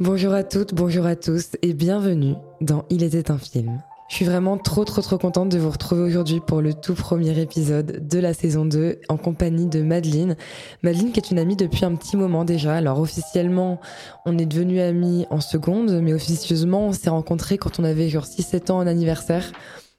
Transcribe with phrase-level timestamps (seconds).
[0.00, 3.82] Bonjour à toutes, bonjour à tous et bienvenue dans Il était un film.
[4.08, 7.36] Je suis vraiment trop trop trop contente de vous retrouver aujourd'hui pour le tout premier
[7.40, 10.36] épisode de la saison 2 en compagnie de Madeleine.
[10.84, 12.76] Madeleine qui est une amie depuis un petit moment déjà.
[12.76, 13.80] Alors officiellement
[14.24, 18.24] on est devenus amis en seconde mais officieusement on s'est rencontrés quand on avait genre
[18.24, 19.50] 6-7 ans en anniversaire.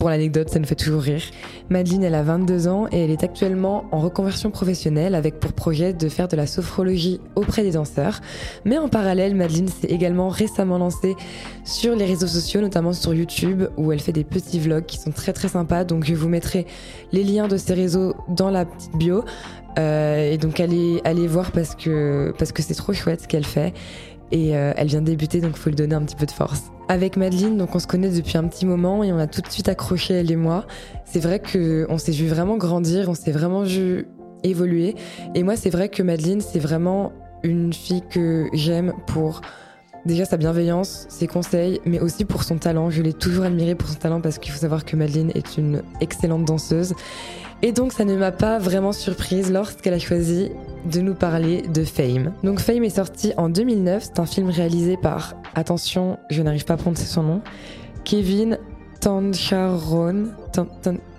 [0.01, 1.21] Pour l'anecdote, ça me fait toujours rire.
[1.69, 5.91] Madeleine, elle a 22 ans et elle est actuellement en reconversion professionnelle avec pour projet
[5.91, 8.21] de faire de la sophrologie auprès des danseurs.
[8.63, 11.17] Mais en parallèle, Madeleine s'est également récemment lancée
[11.65, 15.11] sur les réseaux sociaux, notamment sur YouTube, où elle fait des petits vlogs qui sont
[15.11, 15.83] très très sympas.
[15.83, 16.65] Donc je vous mettrai
[17.11, 19.25] les liens de ces réseaux dans la petite bio.
[19.77, 23.45] Euh, et donc allez, allez voir parce que parce que c'est trop chouette ce qu'elle
[23.45, 23.73] fait
[24.31, 26.71] et euh, elle vient de débuter donc faut lui donner un petit peu de force.
[26.87, 29.49] Avec Madeleine, donc on se connaît depuis un petit moment et on a tout de
[29.49, 30.65] suite accroché elle et moi.
[31.05, 34.07] C'est vrai que on s'est vu vraiment grandir, on s'est vraiment vu
[34.43, 34.95] évoluer
[35.35, 37.11] et moi c'est vrai que Madeleine c'est vraiment
[37.43, 39.41] une fille que j'aime pour
[40.05, 42.89] déjà sa bienveillance, ses conseils, mais aussi pour son talent.
[42.89, 45.83] Je l'ai toujours admirée pour son talent parce qu'il faut savoir que Madeleine est une
[46.01, 46.93] excellente danseuse.
[47.61, 50.51] Et donc ça ne m'a pas vraiment surprise lorsqu'elle a choisi
[50.85, 52.33] de nous parler de Fame.
[52.43, 56.75] Donc Fame est sorti en 2009, c'est un film réalisé par, attention, je n'arrive pas
[56.75, 57.41] à prononcer son nom,
[58.05, 58.57] Kevin
[59.01, 60.29] Tancharon,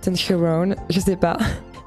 [0.03, 1.37] Tancharon, je sais pas.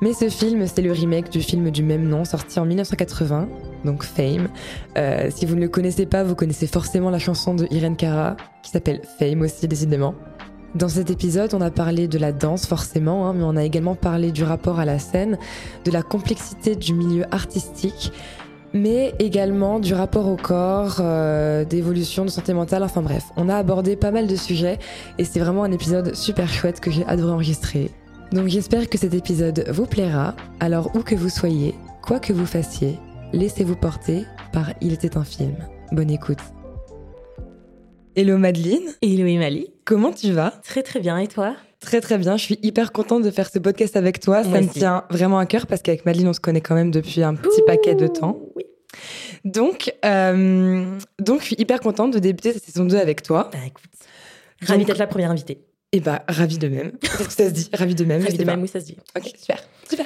[0.02, 3.48] Mais ce film, c'est le remake du film du même nom, sorti en 1980,
[3.86, 4.50] donc Fame.
[4.98, 8.36] Euh, si vous ne le connaissez pas, vous connaissez forcément la chanson de Irene Cara,
[8.64, 10.14] qui s'appelle Fame aussi, décidément.
[10.76, 13.94] Dans cet épisode, on a parlé de la danse forcément, hein, mais on a également
[13.94, 15.38] parlé du rapport à la scène,
[15.86, 18.12] de la complexité du milieu artistique,
[18.74, 23.56] mais également du rapport au corps, euh, d'évolution de santé mentale, enfin bref, on a
[23.56, 24.80] abordé pas mal de sujets
[25.20, 27.92] et c'est vraiment un épisode super chouette que j'ai adoré enregistrer.
[28.32, 32.48] Donc j'espère que cet épisode vous plaira, alors où que vous soyez, quoi que vous
[32.48, 32.98] fassiez,
[33.32, 35.54] laissez-vous porter par Il était un film.
[35.92, 36.40] Bonne écoute.
[38.16, 38.94] Hello Madeleine.
[39.02, 39.72] Hello Emily.
[39.86, 40.52] Comment tu vas?
[40.64, 41.56] Très très bien et toi?
[41.80, 44.44] Très très bien, je suis hyper contente de faire ce podcast avec toi.
[44.44, 47.24] Ça me tient vraiment à cœur parce qu'avec Madeleine, on se connaît quand même depuis
[47.24, 48.40] un petit paquet de temps.
[48.56, 48.66] Oui.
[49.46, 53.50] Donc, euh, donc, je suis hyper contente de débuter cette saison 2 avec toi.
[53.52, 53.84] Bah écoute,
[54.62, 55.66] ravie d'être la première invitée.
[55.92, 56.92] Et eh bah, ravie de même.
[57.02, 58.22] Est-ce que ça se dit Ravie de même.
[58.22, 58.98] Ravie de même, oui, ça se dit.
[59.18, 59.58] Ok, super.
[59.90, 60.06] Super.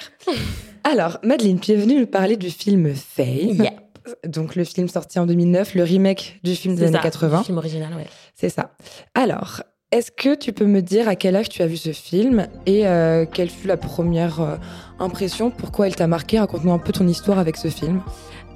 [0.86, 3.54] Alors, Madeleine, tu es venue nous parler du film Faye.
[3.54, 3.87] Yeah
[4.26, 7.40] donc le film sorti en 2009, le remake du film des années 80.
[7.40, 8.08] Le film original, ouais.
[8.36, 8.72] C'est ça.
[9.16, 12.48] Alors, est-ce que tu peux me dire à quel âge tu as vu ce film
[12.66, 14.58] et euh, quelle fut la première euh,
[15.00, 15.50] impression?
[15.50, 16.40] Pourquoi il t'a marqué?
[16.40, 18.02] Raconte-nous un peu ton histoire avec ce film.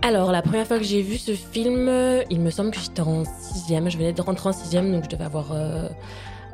[0.02, 1.90] Alors, la première fois que j'ai vu ce film,
[2.30, 3.90] il me semble que j'étais en sixième.
[3.90, 5.88] Je venais de rentrer en sixième, donc je devais avoir euh,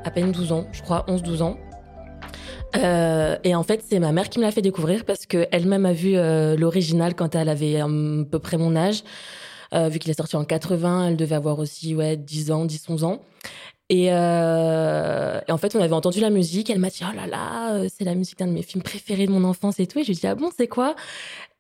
[0.04, 1.58] à peine 12 ans, je crois 11-12 ans.
[2.78, 5.94] Euh, et en fait, c'est ma mère qui me l'a fait découvrir parce qu'elle-même a
[5.94, 7.88] vu euh, l'original quand elle avait à
[8.30, 9.04] peu près mon âge.
[9.74, 12.86] Euh, vu qu'il est sorti en 80, elle devait avoir aussi ouais, 10 ans, 10,
[12.90, 13.22] 11 ans.
[13.90, 16.70] Et, et, en fait, on avait entendu la musique.
[16.70, 19.32] Elle m'a dit Oh là là, c'est la musique d'un de mes films préférés de
[19.32, 20.00] mon enfance et tout.
[20.00, 20.96] Et je lui ai dit Ah bon, c'est quoi?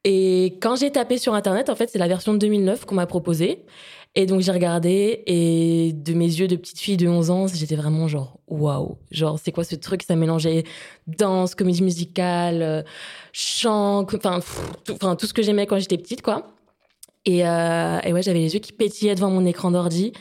[0.03, 3.07] Et quand j'ai tapé sur Internet, en fait, c'est la version de 2009 qu'on m'a
[3.07, 3.65] proposée.
[4.19, 7.75] Et donc j'ai regardé et de mes yeux de petite fille de 11 ans, j'étais
[7.75, 10.01] vraiment genre waouh, genre c'est quoi ce truc?
[10.01, 10.63] Ça mélangeait
[11.05, 12.81] danse, comédie musicale, euh,
[13.31, 16.47] chant, enfin tout ce que j'aimais quand j'étais petite quoi.
[17.25, 20.13] Et, euh, et ouais, j'avais les yeux qui pétillaient devant mon écran d'ordi.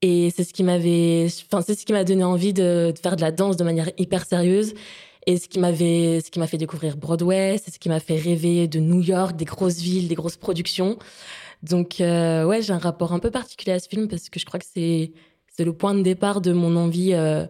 [0.00, 3.16] Et c'est ce qui m'avait, enfin c'est ce qui m'a donné envie de, de, faire
[3.16, 4.72] de la danse de manière hyper sérieuse.
[5.26, 8.16] Et ce qui m'avait, ce qui m'a fait découvrir Broadway, c'est ce qui m'a fait
[8.16, 10.98] rêver de New York, des grosses villes, des grosses productions.
[11.62, 14.44] Donc, euh, ouais, j'ai un rapport un peu particulier à ce film parce que je
[14.44, 15.12] crois que c'est
[15.56, 17.46] c'est le point de départ de mon envie euh,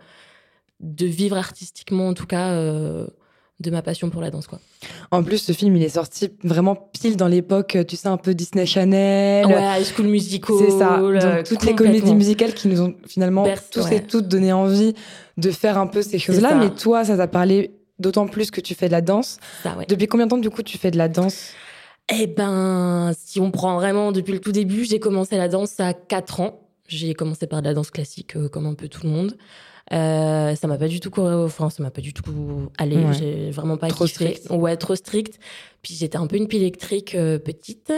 [0.80, 3.08] de vivre artistiquement, en tout cas, euh,
[3.58, 4.60] de ma passion pour la danse, quoi.
[5.10, 8.32] En plus, ce film, il est sorti vraiment pile dans l'époque, tu sais, un peu
[8.32, 9.46] Disney Channel.
[9.46, 10.56] Ouais, High School Musical.
[10.56, 10.98] C'est ça.
[10.98, 14.94] Donc, toutes les comédies musicales qui nous ont finalement tous et toutes donné envie
[15.36, 16.54] de faire un peu ces choses-là.
[16.54, 19.38] Mais toi, ça t'a parlé d'autant plus que tu fais de la danse.
[19.62, 19.86] Ça, ouais.
[19.88, 21.52] Depuis combien de temps, du coup, tu fais de la danse?
[22.08, 25.92] Eh ben, si on prend vraiment depuis le tout début, j'ai commencé la danse à
[25.92, 26.60] 4 ans.
[26.88, 29.36] J'ai commencé par de la danse classique, euh, comme un peu tout le monde.
[29.92, 32.24] Euh, ça m'a pas du tout enfin ça m'a pas du tout
[32.76, 32.98] allé.
[33.12, 34.48] J'ai vraiment pas trop strict.
[34.50, 35.38] Ouais trop strict.
[35.82, 37.92] Puis j'étais un peu une pile électrique euh, petite.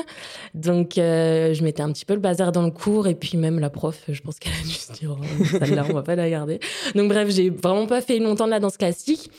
[0.52, 3.58] Donc euh, je mettais un petit peu le bazar dans le cours et puis même
[3.58, 6.28] la prof je pense qu'elle a dû se dire oh, celle-là on va pas la
[6.28, 6.60] garder.
[6.94, 9.30] Donc bref j'ai vraiment pas fait longtemps de la danse classique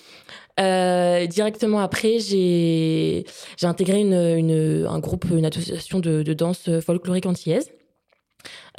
[0.60, 3.26] euh, directement après, j'ai
[3.64, 7.72] intégré une, un groupe, une association de, danse folklorique antillaise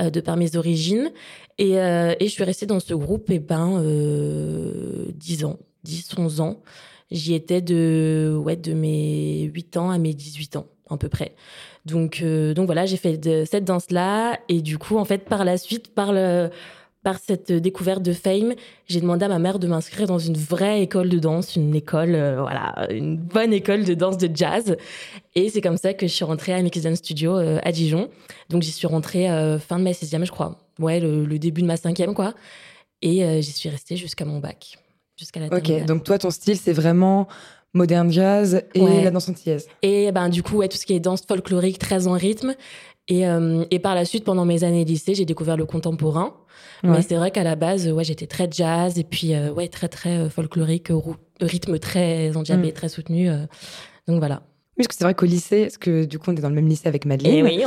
[0.01, 1.11] euh, de par mes origines.
[1.59, 6.11] Et, euh, et, je suis restée dans ce groupe et ben, euh, 10 ans, 10,
[6.17, 6.63] 11 ans.
[7.11, 11.35] J'y étais de, ouais, de mes 8 ans à mes 18 ans, à peu près.
[11.87, 14.39] Donc, voilà, j'ai fait cette danse-là.
[14.49, 16.51] Et du coup, en fait, par la suite, par le
[17.03, 18.55] par cette découverte de Fame,
[18.87, 22.15] j'ai demandé à ma mère de m'inscrire dans une vraie école de danse, une école,
[22.15, 24.77] euh, voilà, une bonne école de danse de jazz.
[25.35, 28.11] Et c'est comme ça que je suis rentrée à Mix Studio euh, à Dijon.
[28.51, 30.59] Donc j'y suis rentrée euh, fin de ma sixième, je crois.
[30.79, 32.35] Ouais, le, début de ma cinquième, quoi.
[33.03, 34.79] Et j'y suis restée jusqu'à mon bac,
[35.17, 37.29] jusqu'à la Ok, donc toi, ton style, c'est vraiment
[37.73, 39.69] moderne jazz et la danse antillaise.
[39.83, 42.55] Et ben du coup, ouais, tout ce qui est danse folklorique, très en rythme.
[43.11, 43.25] Et,
[43.71, 46.33] et par la suite, pendant mes années lycée, j'ai découvert le contemporain.
[46.83, 49.89] Mais c'est vrai qu'à la base, ouais, j'étais très jazz et puis euh, ouais, très
[49.89, 50.89] très euh, folklorique,
[51.41, 52.75] rythme très endiablé, mm.
[52.75, 53.29] très soutenu.
[53.29, 53.47] Euh.
[54.09, 54.43] donc voilà.
[54.81, 56.55] Oui, parce que c'est vrai qu'au lycée, parce que du coup, on est dans le
[56.55, 57.35] même lycée avec Madeleine.
[57.35, 57.63] Et oui,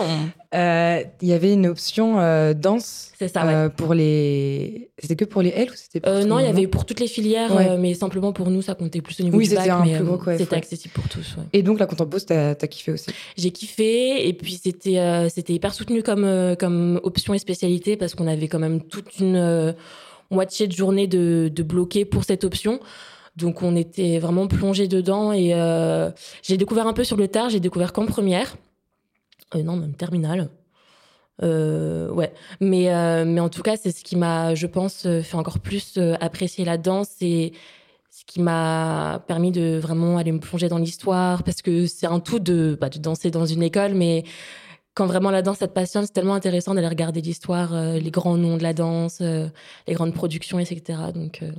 [1.22, 2.16] il y avait une option
[2.54, 3.12] danse.
[3.20, 3.70] C'est ça, ouais.
[3.70, 4.90] pour les.
[4.98, 7.78] C'était que pour les L ou c'était Non, il y avait pour toutes les filières,
[7.78, 9.70] mais simplement pour nous, ça comptait plus au niveau du bac.
[9.86, 11.36] mais C'était accessible pour tous.
[11.54, 15.76] Et donc, la contempo, t'as as kiffé aussi J'ai kiffé, et puis c'était c'était hyper
[15.76, 19.76] soutenu comme, comme option et spécialité, parce qu'on avait quand même toute une
[20.32, 22.80] moitié de journée de, de bloqué pour cette option.
[23.36, 26.12] Donc on était vraiment plongé dedans et euh,
[26.44, 28.56] j'ai découvert un peu sur le tard, j'ai découvert qu'en première,
[29.56, 30.50] euh, non même terminale.
[31.42, 35.60] Euh, ouais, mais mais en tout cas c'est ce qui m'a, je pense, fait encore
[35.60, 37.54] plus apprécier la danse et
[38.12, 42.20] ce qui m'a permis de vraiment aller me plonger dans l'histoire parce que c'est un
[42.20, 44.24] tout de, bah, de danser dans une école, mais
[44.96, 48.12] quand vraiment la danse, ça te passionne, c'est tellement intéressant d'aller regarder l'histoire, euh, les
[48.12, 49.48] grands noms de la danse, euh,
[49.88, 51.00] les grandes productions, etc.
[51.16, 51.50] Donc, euh,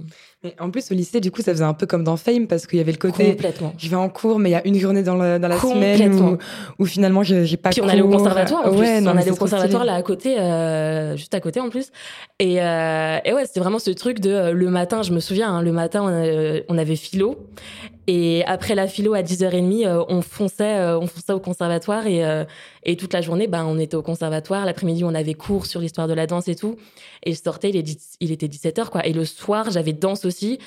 [0.45, 2.67] mais en plus, au lycée, du coup, ça faisait un peu comme dans Fame parce
[2.67, 3.31] qu'il y avait le côté.
[3.31, 3.73] Complètement.
[3.77, 6.15] Je vais en cours, mais il y a une journée dans, la, dans la semaine
[6.15, 6.39] où,
[6.79, 8.67] où finalement, j'ai pas Puis on allait au conservatoire.
[8.67, 8.79] En plus.
[8.79, 10.37] Ouais, on allait au conservatoire là à côté,
[11.17, 11.91] juste à côté en plus.
[12.39, 15.73] Et, et ouais, c'était vraiment ce truc de le matin, je me souviens, hein, le
[15.73, 17.39] matin, on, on avait philo.
[18.07, 22.25] Et après la philo à 10h30, euh, on fonçait, euh, on fonçait au conservatoire et,
[22.25, 22.45] euh,
[22.83, 24.67] et toute la journée, ben, on était au conservatoire.
[24.67, 26.77] L'après-midi, on avait cours sur l'histoire de la danse et tout.
[27.23, 29.07] Et je sortais, il, il était 17h, quoi.
[29.07, 30.59] Et le soir, j'avais danse aussi.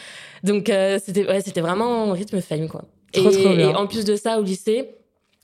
[0.44, 0.72] Donc,
[1.04, 2.86] c'était, ouais, c'était vraiment rythme famille, quoi.
[3.14, 4.98] Trop, et, et en plus de ça, au lycée,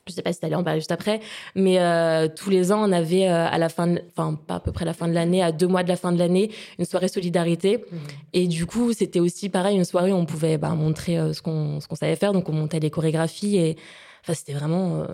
[0.07, 1.21] je sais pas si t'allais en parler juste après,
[1.55, 4.71] mais euh, tous les ans, on avait euh, à la fin, enfin pas à peu
[4.71, 7.07] près la fin de l'année, à deux mois de la fin de l'année, une soirée
[7.07, 7.77] solidarité.
[7.77, 7.97] Mmh.
[8.33, 11.41] Et du coup, c'était aussi pareil, une soirée où on pouvait bah, montrer euh, ce
[11.41, 13.77] qu'on ce qu'on savait faire, donc on montait les chorégraphies et
[14.23, 15.05] enfin c'était vraiment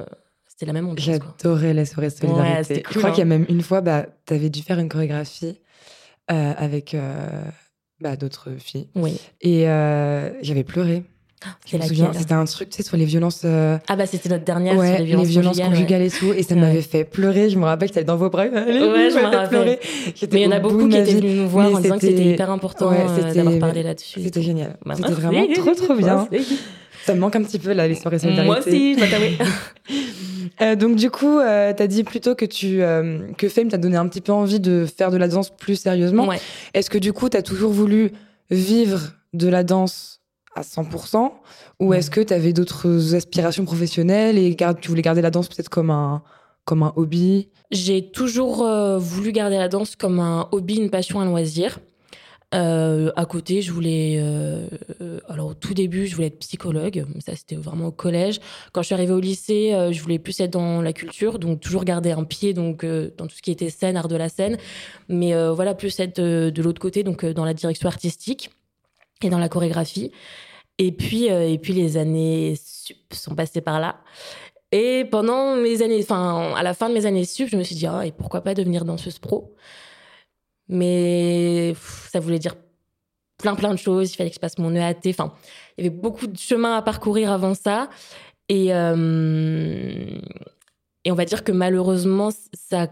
[0.47, 1.05] c'était la même ambiance.
[1.05, 2.83] J'adorais la soirée solidarité.
[2.89, 3.25] je crois qu'il y a hein.
[3.25, 5.59] même une fois, bah t'avais dû faire une chorégraphie
[6.27, 6.95] avec
[7.99, 8.87] bah, d'autres filles.
[8.95, 9.19] Oui.
[9.41, 9.65] Et
[10.41, 11.03] j'avais pleuré.
[11.65, 13.43] C'était un truc, tu sais, sur les violences.
[13.45, 16.33] Euh, ah bah c'était notre dernière ouais, sur les violences, les violences conjugales, et tout,
[16.33, 17.49] et ça m'avait fait pleurer.
[17.49, 18.43] Je me rappelle que t'allais dans vos bras.
[18.43, 19.79] Allez, ouais, je me rappelle.
[20.31, 22.25] Mais il y en a beaucoup qui étaient venus nous voir en disant que c'était
[22.25, 24.21] hyper important euh, d'avoir parlé là-dessus.
[24.21, 24.77] C'était génial.
[24.85, 26.27] Bah, c'était vraiment trop trop bien.
[27.05, 28.47] Ça me manque un petit peu là les soirées solidarité.
[28.47, 29.93] Moi aussi, je
[30.61, 33.77] euh, donc du coup, euh, tu as dit plutôt que tu euh, que Fame t'a
[33.77, 36.27] donné un petit peu envie de faire de la danse plus sérieusement.
[36.27, 36.39] Ouais.
[36.73, 38.11] Est-ce que du coup, tu as toujours voulu
[38.51, 40.18] vivre de la danse
[40.55, 41.31] à 100%
[41.79, 45.69] Ou est-ce que tu avais d'autres aspirations professionnelles et tu voulais garder la danse peut-être
[45.69, 46.23] comme un,
[46.65, 47.49] comme un hobby?
[47.71, 51.79] J'ai toujours euh, voulu garder la danse comme un hobby, une passion, un loisir.
[52.55, 54.67] Euh, à côté, je voulais, euh,
[55.27, 57.05] alors au tout début, je voulais être psychologue.
[57.23, 58.39] Ça, c'était vraiment au collège.
[58.71, 61.83] Quand je suis arrivée au lycée, je voulais plus être dans la culture, donc toujours
[61.83, 64.57] garder un pied donc dans tout ce qui était scène, art de la scène,
[65.09, 68.49] mais voilà plus être de l'autre côté, donc dans la direction artistique
[69.23, 70.11] et dans la chorégraphie.
[70.77, 74.01] Et puis, euh, et puis les années sup sont passées par là.
[74.71, 77.75] Et pendant mes années, enfin, à la fin de mes années sup, je me suis
[77.75, 79.55] dit, oh, et pourquoi pas devenir danseuse pro?
[80.67, 81.73] Mais
[82.11, 82.55] ça voulait dire
[83.37, 84.11] plein, plein de choses.
[84.11, 85.01] Il fallait que je passe mon EAT.
[85.07, 85.33] Enfin,
[85.77, 87.89] il y avait beaucoup de chemin à parcourir avant ça.
[88.47, 90.05] Et, euh,
[91.03, 92.87] et on va dire que malheureusement, ça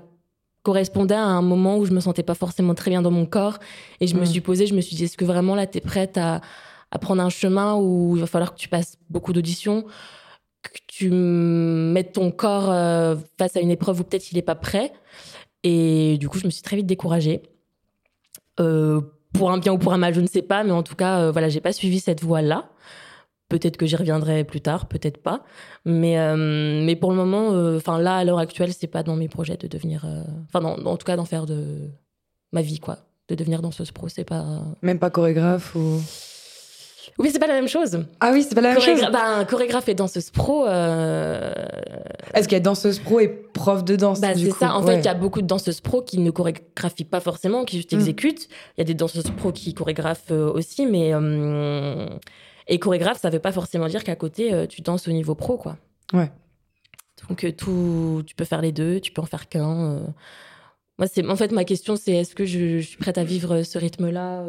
[0.68, 3.58] correspondait à un moment où je me sentais pas forcément très bien dans mon corps.
[4.02, 4.26] Et je me mmh.
[4.26, 6.42] suis posée, je me suis dit, est-ce que vraiment là, tu es prête à
[6.92, 9.84] à prendre un chemin où il va falloir que tu passes beaucoup d'auditions,
[10.62, 14.56] que tu mettes ton corps euh, face à une épreuve où peut-être il n'est pas
[14.56, 14.94] prêt?
[15.64, 17.44] Et du coup, je me suis très vite découragée.
[18.60, 19.02] Euh,
[19.34, 21.20] pour un bien ou pour un mal, je ne sais pas, mais en tout cas,
[21.20, 22.70] euh, voilà, j'ai pas suivi cette voie-là.
[23.50, 25.44] Peut-être que j'y reviendrai plus tard, peut-être pas.
[25.86, 29.56] Mais, mais pour le moment, enfin là, à l'heure actuelle, c'est pas dans mes projets
[29.56, 30.06] de devenir.
[30.54, 31.90] Enfin, en tout cas, d'en faire de
[32.52, 32.98] ma vie, quoi.
[33.30, 34.62] De devenir danseuse pro, c'est pas.
[34.82, 36.02] Même pas chorégraphe ou.
[37.20, 38.06] Oui, c'est pas la même chose.
[38.20, 39.02] Ah oui, c'est pas la même chose.
[39.12, 40.66] Bah, chorégraphe et danseuse pro.
[40.68, 41.54] Euh...
[42.34, 44.76] Est-ce qu'il y a danseuse pro et prof de danse bah, C'est ça.
[44.76, 47.78] En fait, il y a beaucoup de danseuses pro qui ne chorégraphient pas forcément, qui
[47.78, 48.00] juste mm.
[48.00, 48.48] exécutent.
[48.78, 51.12] Il y a des danseuses pro qui chorégraphent euh, aussi, mais.
[51.14, 52.08] Euh...
[52.68, 55.58] Et chorégraphe, ça veut pas forcément dire qu'à côté, euh, tu danses au niveau pro,
[55.58, 55.78] quoi.
[56.14, 56.32] Ouais.
[57.30, 59.92] Donc euh, tout, tu peux faire les deux, tu peux en faire qu'un.
[59.94, 60.08] euh.
[60.98, 63.64] Moi, c'est en fait ma question, c'est est-ce que je, je suis prête à vivre
[63.64, 64.44] ce rythme-là.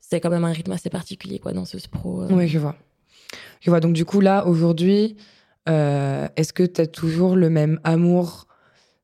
[0.00, 2.24] C'est quand même un rythme assez particulier, quoi, dans ce pro.
[2.30, 2.76] Oui, je vois.
[3.60, 3.80] Je vois.
[3.80, 5.16] Donc, du coup, là, aujourd'hui,
[5.66, 8.48] est-ce que tu as toujours le même amour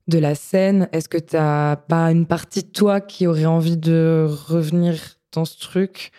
[0.09, 0.89] de la scène?
[0.93, 5.59] Est-ce que tu pas une partie de toi qui aurait envie de revenir dans ce
[5.61, 6.11] truc?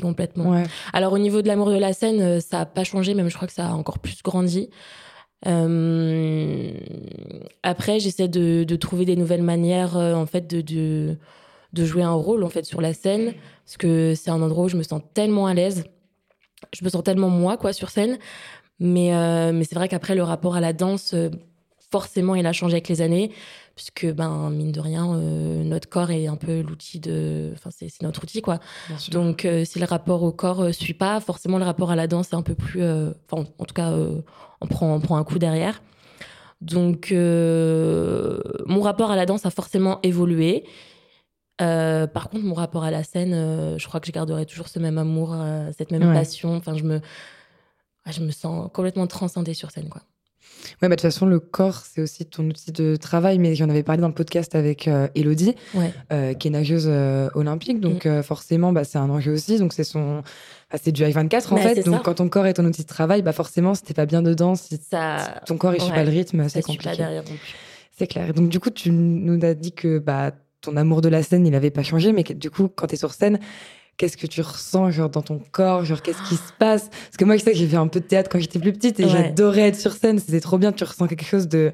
[0.00, 0.50] Complètement.
[0.50, 0.64] Ouais.
[0.92, 3.36] Alors au niveau de l'amour de la scène, euh, ça a pas changé, même je
[3.36, 4.68] crois que ça a encore plus grandi.
[5.46, 6.72] Euh,
[7.62, 11.18] Après, j'essaie de, de trouver des nouvelles manières, euh, en fait, de, de,
[11.72, 14.68] de jouer un rôle en fait sur la scène, parce que c'est un endroit où
[14.68, 15.84] je me sens tellement à l'aise,
[16.72, 18.18] je me sens tellement moi quoi sur scène.
[18.78, 21.14] Mais euh, mais c'est vrai qu'après le rapport à la danse,
[21.90, 23.30] forcément, il a changé avec les années,
[23.76, 28.02] puisque ben mine de rien, euh, notre corps est un peu l'outil de, enfin c'est
[28.02, 28.58] notre outil quoi.
[29.10, 32.06] Donc, euh, si le rapport au corps ne suit pas, forcément, le rapport à la
[32.06, 32.82] danse est un peu plus.
[32.82, 34.22] euh, Enfin, en tout cas, euh,
[34.62, 35.82] on, prend, on prend un coup derrière.
[36.62, 40.64] Donc, euh, mon rapport à la danse a forcément évolué.
[41.60, 44.68] Euh, par contre, mon rapport à la scène, euh, je crois que je garderai toujours
[44.68, 46.14] ce même amour, euh, cette même Ouais.
[46.14, 46.56] passion.
[46.56, 47.00] Enfin, je me,
[48.06, 50.02] je me sens complètement transcendée sur scène, quoi.
[50.82, 53.38] Ouais, bah, de toute façon, le corps, c'est aussi ton outil de travail.
[53.38, 55.92] Mais j'en avais parlé dans le podcast avec euh, Elodie, Ouais.
[56.12, 57.80] euh, qui est nageuse euh, olympique.
[57.80, 58.22] Donc, Mm.
[58.22, 59.58] forcément, bah, c'est un enjeu aussi.
[59.58, 60.22] Donc, c'est son.
[60.72, 61.82] bah, c'est du H24 en Bah, fait.
[61.84, 62.00] Donc, ça.
[62.04, 64.54] quand ton corps est ton outil de travail, bah, forcément, si t'es pas bien dedans,
[64.54, 67.04] si Ça, ton corps ne suit ouais, pas le rythme, c'est compliqué.
[67.98, 68.28] C'est clair.
[68.28, 71.46] Et Donc, du coup, tu nous as dit que bah, ton amour de la scène,
[71.46, 73.38] il n'avait pas changé, mais que, du coup, quand tu es sur scène,
[73.96, 76.88] qu'est-ce que tu ressens genre, dans ton corps Genre, qu'est-ce qui se passe?
[76.88, 78.72] Parce que moi, je sais que j'ai fait un peu de théâtre quand j'étais plus
[78.72, 79.10] petite et Ouais.
[79.10, 80.18] j'adorais être sur scène.
[80.18, 80.72] C'était trop bien.
[80.72, 81.72] Tu ressens quelque chose de.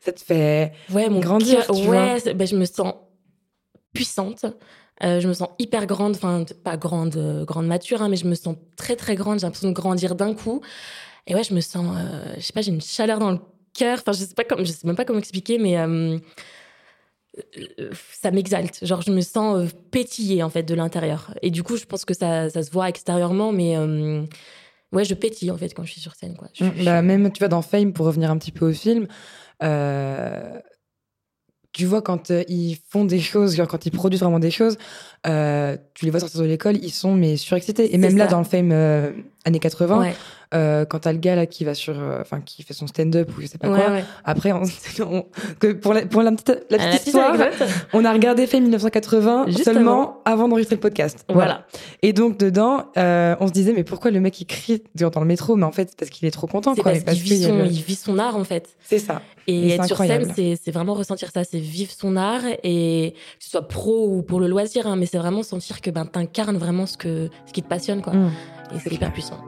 [0.00, 0.72] Ça te fait.
[0.90, 1.94] Ouais, mon Grandir, cœur- tu vois.
[2.14, 2.94] ouais, c'est- ben, je me sens
[3.92, 4.46] puissante.
[5.02, 8.26] Euh, je me sens hyper grande, enfin pas grande, euh, grande mature, hein, mais je
[8.26, 9.38] me sens très très grande.
[9.40, 10.60] J'ai l'impression de grandir d'un coup.
[11.26, 13.38] Et ouais, je me sens, euh, je sais pas, j'ai une chaleur dans le
[13.72, 13.98] cœur.
[14.00, 15.76] Enfin, je sais pas comme, je sais même pas comment expliquer, mais
[18.12, 18.84] ça m'exalte.
[18.84, 21.34] Genre, je me sens euh, pétiller en fait de l'intérieur.
[21.42, 24.22] Et du coup, je pense que ça, ça se voit extérieurement, mais euh,
[24.92, 26.48] ouais, je pétille en fait quand je suis sur scène, quoi.
[26.54, 29.06] Je- je- Bah, même, tu vois, dans Fame, pour revenir un petit peu au film,
[29.62, 30.60] euh,
[31.72, 34.76] tu vois, quand euh, ils font des choses, genre quand ils produisent vraiment des choses,
[35.26, 37.94] euh, tu les vois sortir de l'école, ils sont mais surexcités.
[37.94, 39.10] Et même là, dans le Fame euh,
[39.44, 40.14] années 80, ouais,
[40.52, 43.40] euh, quand t'as le gars là qui va sur, enfin qui fait son stand-up ou
[43.40, 43.90] je sais pas ouais, quoi.
[43.92, 44.04] ouais.
[44.24, 44.62] Après, on,
[45.00, 45.26] on-
[45.60, 47.36] que pour la, pour la petite, la petite Ah, la petite histoire,
[47.92, 51.24] on a regardé Fame 1980 Juste seulement avant, d'enregistrer le podcast.
[51.28, 51.66] Voilà.
[52.02, 55.54] Et donc dedans, on se disait mais pourquoi le mec il crie dans le métro?
[55.56, 56.74] Mais en fait, c'est parce qu'il est trop content.
[56.74, 56.92] C'est quoi.
[56.92, 58.70] parce qu'il vit, son, le- il vit son art en fait.
[58.80, 59.22] C'est ça.
[59.46, 63.44] Et être sur scène, c'est c'est vraiment ressentir ça, c'est vivre son art et que
[63.44, 66.56] ce soit pro ou pour le loisir, hein, mais c'est vraiment sentir que ben t'incarnes
[66.56, 68.12] vraiment ce que ce qui te passionne quoi.
[68.14, 68.30] Mm.
[68.74, 69.38] Et c'est hyper puissant.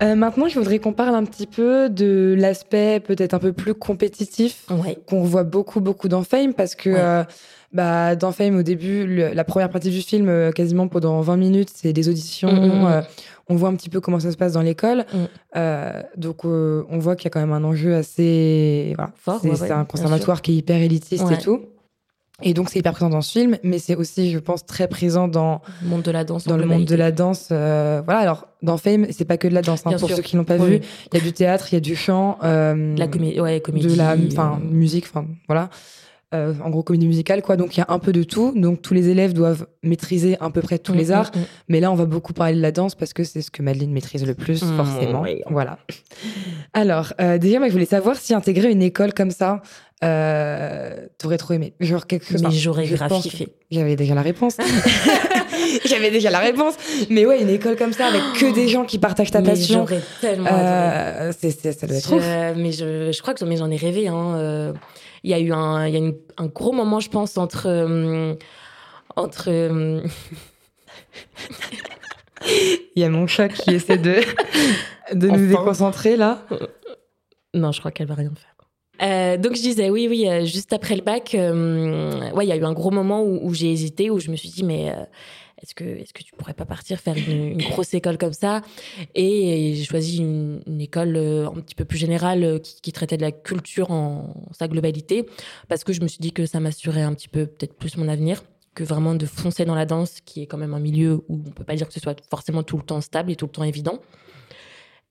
[0.00, 3.74] Euh, maintenant, je voudrais qu'on parle un petit peu de l'aspect peut-être un peu plus
[3.74, 4.96] compétitif Ouais.
[5.08, 6.96] qu'on voit beaucoup, beaucoup dans Fame parce que Ouais.
[7.00, 7.24] euh,
[7.72, 11.36] bah, dans Fame, au début, le- la première partie du film, euh, quasiment pendant 20
[11.36, 12.52] minutes, c'est des auditions.
[12.52, 12.86] Mm, mm, mm.
[12.86, 13.00] euh,
[13.48, 15.06] on voit un petit peu comment ça se passe dans l'école.
[15.12, 15.16] Mm.
[15.56, 18.92] Euh, donc, euh, on voit qu'il y a quand même un enjeu assez.
[18.96, 19.12] Voilà.
[19.16, 21.34] Fort, c'est ouais, c'est ouais, un conservatoire qui est hyper élitiste Ouais.
[21.34, 21.60] et tout.
[22.40, 25.26] Et donc, c'est hyper présent dans ce film, mais c'est aussi, je pense, très présent
[25.26, 26.44] dans, Le monde de la danse.
[26.46, 27.48] dans le monde de la danse.
[27.50, 29.82] euh, voilà, alors, dans Fame, c'est pas que de la danse.
[29.86, 30.16] hein, pour sûr.
[30.16, 30.68] ceux qui l'ont pas Oui.
[30.68, 30.80] vu,
[31.12, 32.38] il y a du théâtre, il y a du chant.
[32.42, 33.34] La comédie,
[33.88, 34.14] de la
[34.60, 35.68] musique enfin voilà
[36.34, 37.56] Euh, en gros comédie musicale quoi.
[37.56, 38.52] Donc il y a un peu de tout.
[38.54, 41.30] Donc tous les élèves doivent maîtriser à peu près tous mm, les mm, arts.
[41.34, 41.38] mm.
[41.68, 43.90] mais là on va beaucoup parler de la danse parce que c'est ce que Madeleine
[43.92, 45.22] maîtrise le plus Mm, forcément.
[45.22, 45.40] oui.
[45.48, 45.78] voilà.
[46.74, 49.62] Alors euh, déjà moi je voulais savoir si intégrer une école comme ça
[50.04, 51.72] euh, t'aurais trop aimé.
[51.80, 53.48] Genre quelque chose Mais j'aurais grave kiffé.
[53.70, 54.58] j'avais déjà la réponse.
[55.84, 56.74] J'avais déjà la réponse.
[57.10, 59.80] Mais ouais une école comme ça avec que des gens qui partagent ta Mais passion.
[59.86, 62.22] j'aurais tellement euh, c'est ça doit être ouf.
[62.56, 64.08] Mais je, je crois que j'en- mais j'en ai rêvé.
[64.08, 64.72] hein,
[65.24, 67.66] Il y a eu un, il y a une- un gros moment, je pense, entre.
[67.66, 68.34] euh,
[69.16, 70.00] entre euh,
[72.94, 74.14] Il y a mon chat qui essaie de,
[75.12, 75.46] de nous Enfin.
[75.60, 76.42] déconcentrer là.
[77.54, 78.54] non, je crois qu'elle va rien faire.
[79.00, 82.64] Euh, donc je disais oui oui juste après le bac ouais il y a eu
[82.64, 84.92] un gros moment où, où j'ai hésité où je me suis dit mais
[85.62, 88.62] est-ce que est-ce que tu pourrais pas partir faire une, grosse école comme ça?
[89.14, 93.22] Et, j'ai choisi une, école euh, un petit peu plus générale euh, qui, traitait de
[93.22, 95.26] la culture en, sa globalité
[95.68, 98.08] parce que je me suis dit que ça m'assurait un petit peu peut-être plus mon
[98.08, 98.42] avenir
[98.74, 101.50] que vraiment de foncer dans la danse qui est quand même un milieu où on
[101.50, 103.64] peut pas dire que ce soit forcément tout le temps stable et tout le temps
[103.64, 104.00] évident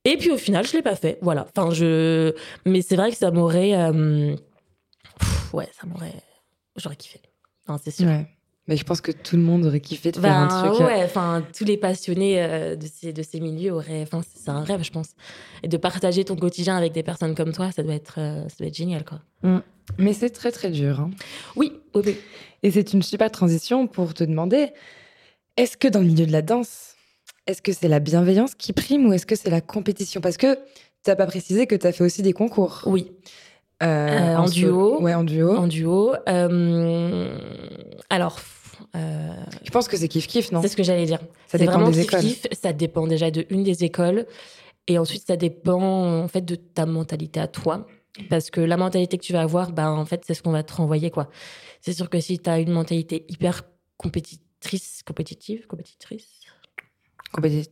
[0.07, 1.19] et puis au final, je l'ai pas fait.
[1.21, 1.47] Voilà.
[1.53, 2.33] Enfin, je.
[2.65, 3.73] Mais c'est vrai que ça m'aurait.
[3.75, 4.37] euh,
[5.51, 6.13] Ouais, ça m'aurait.
[6.77, 7.19] J'aurais kiffé.
[7.65, 8.07] Enfin, c'est sûr.
[8.67, 10.81] Mais je pense que tout le monde aurait kiffé de faire un Ben truc.
[10.81, 14.49] euh, ouais, enfin tous les passionnés euh, de ces de ces milieux auraient, enfin c'est
[14.49, 15.11] un rêve je pense.
[15.63, 18.55] Et de partager ton quotidien avec des personnes comme toi, ça doit être euh, ça
[18.59, 19.19] doit être génial quoi.
[19.97, 20.99] Mais c'est très très dur.
[20.99, 21.11] hein.
[21.55, 22.17] Oui, oui, oui.
[22.61, 24.73] Et c'est une super transition pour te demander
[25.55, 26.95] est-ce que dans le milieu de la danse,
[27.47, 30.19] est-ce que c'est la bienveillance qui prime ou est-ce que c'est la compétition?
[30.19, 30.59] Parce que tu
[31.09, 32.81] n'as pas précisé que tu as fait aussi des concours.
[32.85, 33.11] Oui,
[33.81, 34.99] Euh, Euh, en duo.
[35.01, 35.55] Ouais, en duo.
[35.55, 36.13] en duo.
[36.27, 37.37] Euh,
[38.09, 38.39] alors,
[38.97, 39.29] euh,
[39.63, 41.19] Je pense que c'est kiff-kiff, non c'est ce que j'allais dire.
[41.47, 42.57] Ça dépend vraiment des kiff écoles.
[42.61, 44.25] Ça dépend déjà de une des écoles.
[44.87, 47.85] Et ensuite, ça dépend en fait de ta mentalité à toi.
[48.29, 50.63] Parce que la mentalité que tu vas avoir, bah, en fait, c'est ce qu'on va
[50.63, 51.11] te renvoyer.
[51.11, 51.29] quoi.
[51.81, 53.63] C'est sûr que si tu as une mentalité hyper
[53.97, 56.25] compétitrice, compétitive, compétitrice,
[57.31, 57.71] Compétitif.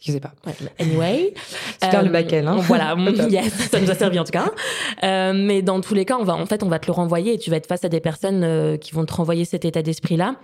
[0.00, 0.32] Je sais pas.
[0.46, 1.34] Ouais, anyway.
[1.82, 2.56] C'est faire le Euh, baquel, hein.
[2.56, 3.30] Voilà, Top.
[3.30, 4.50] yes, ça nous a servi en tout cas.
[5.02, 7.34] Euh, mais dans tous les cas, on va, en fait, on va te le renvoyer
[7.34, 9.82] et tu vas être face à des personnes euh, qui vont te renvoyer cet état
[9.82, 10.36] d'esprit-là.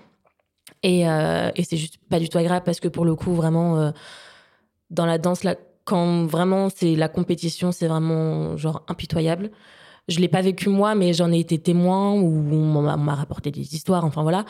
[0.83, 3.79] Et, euh, et c'est juste pas du tout agréable parce que pour le coup, vraiment,
[3.79, 3.91] euh,
[4.91, 9.51] dans la danse, là, quand vraiment c'est la compétition, c'est vraiment genre impitoyable.
[10.09, 13.75] Je l'ai pas vécu moi, mais j'en ai été témoin ou on m'a rapporté des
[13.75, 14.45] histoires, enfin voilà.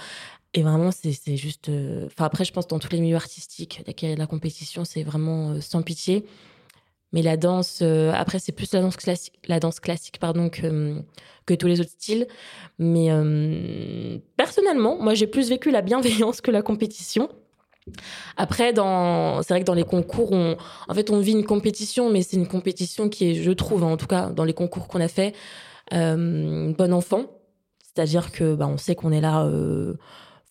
[0.55, 1.69] Et vraiment, c'est juste.
[1.71, 4.21] euh, Enfin, après, je pense dans tous les milieux artistiques, dès qu'il y a de
[4.21, 6.27] la compétition, c'est vraiment sans pitié.
[7.13, 10.97] Mais la danse, euh, après, c'est plus la danse classique, la danse classique pardon, que,
[11.47, 12.27] que tous les autres styles.
[12.79, 17.29] Mais euh, personnellement, moi, j'ai plus vécu la bienveillance que la compétition.
[18.37, 18.75] Après, c'est
[19.49, 20.57] vrai que dans les concours, on,
[20.89, 23.97] en fait, on vit une compétition, mais c'est une compétition qui est, je trouve, en
[23.97, 25.35] tout cas, dans les concours qu'on a fait,
[25.93, 27.27] euh, bon enfant.
[27.83, 29.95] C'est-à-dire que, bah, on sait qu'on est là euh,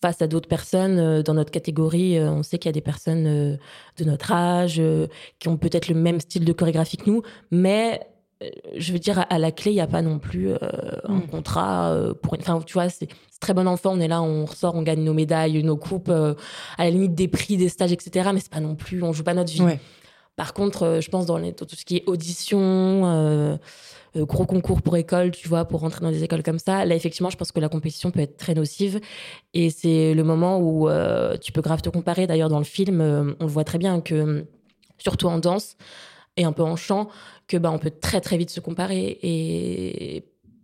[0.01, 2.17] face à d'autres personnes euh, dans notre catégorie.
[2.17, 3.55] euh, on sait qu'il y a des personnes euh,
[3.98, 4.81] de notre âge
[5.39, 8.01] qui ont peut-être le même style de chorégraphie que nous, mais
[8.75, 10.58] je veux dire, à, la clé, il n'y a pas non plus euh,
[11.08, 11.27] un Mm.
[11.27, 12.41] contrat euh, pour une.
[12.41, 13.91] Enfin, tu vois, c'est c'est très bon enfant.
[13.93, 16.34] On est là, on ressort, on gagne nos médailles, nos coupes, euh,
[16.79, 18.31] à la limite des prix, des stages, etc.
[18.34, 19.62] Mais c'est pas non plus, on joue pas notre vie.
[19.62, 19.79] Ouais.
[20.42, 22.58] Par contre, euh, je pense dans, les- dans tout ce qui est audition,
[23.06, 23.58] euh,
[24.16, 26.96] euh, gros concours pour école, tu vois, pour rentrer dans des écoles comme ça, là,
[26.96, 29.00] effectivement, je pense que la compétition peut être très nocive.
[29.54, 30.90] Et c'est le moment où
[31.42, 32.25] tu peux grave te comparer.
[32.25, 33.01] D'ailleurs, dans le film,
[33.40, 34.48] on le voit très bien que,
[34.98, 35.77] surtout en danse
[36.38, 37.08] et un peu en chant,
[37.48, 39.20] que bah, on peut très, très vite se comparer.
[39.22, 40.24] Et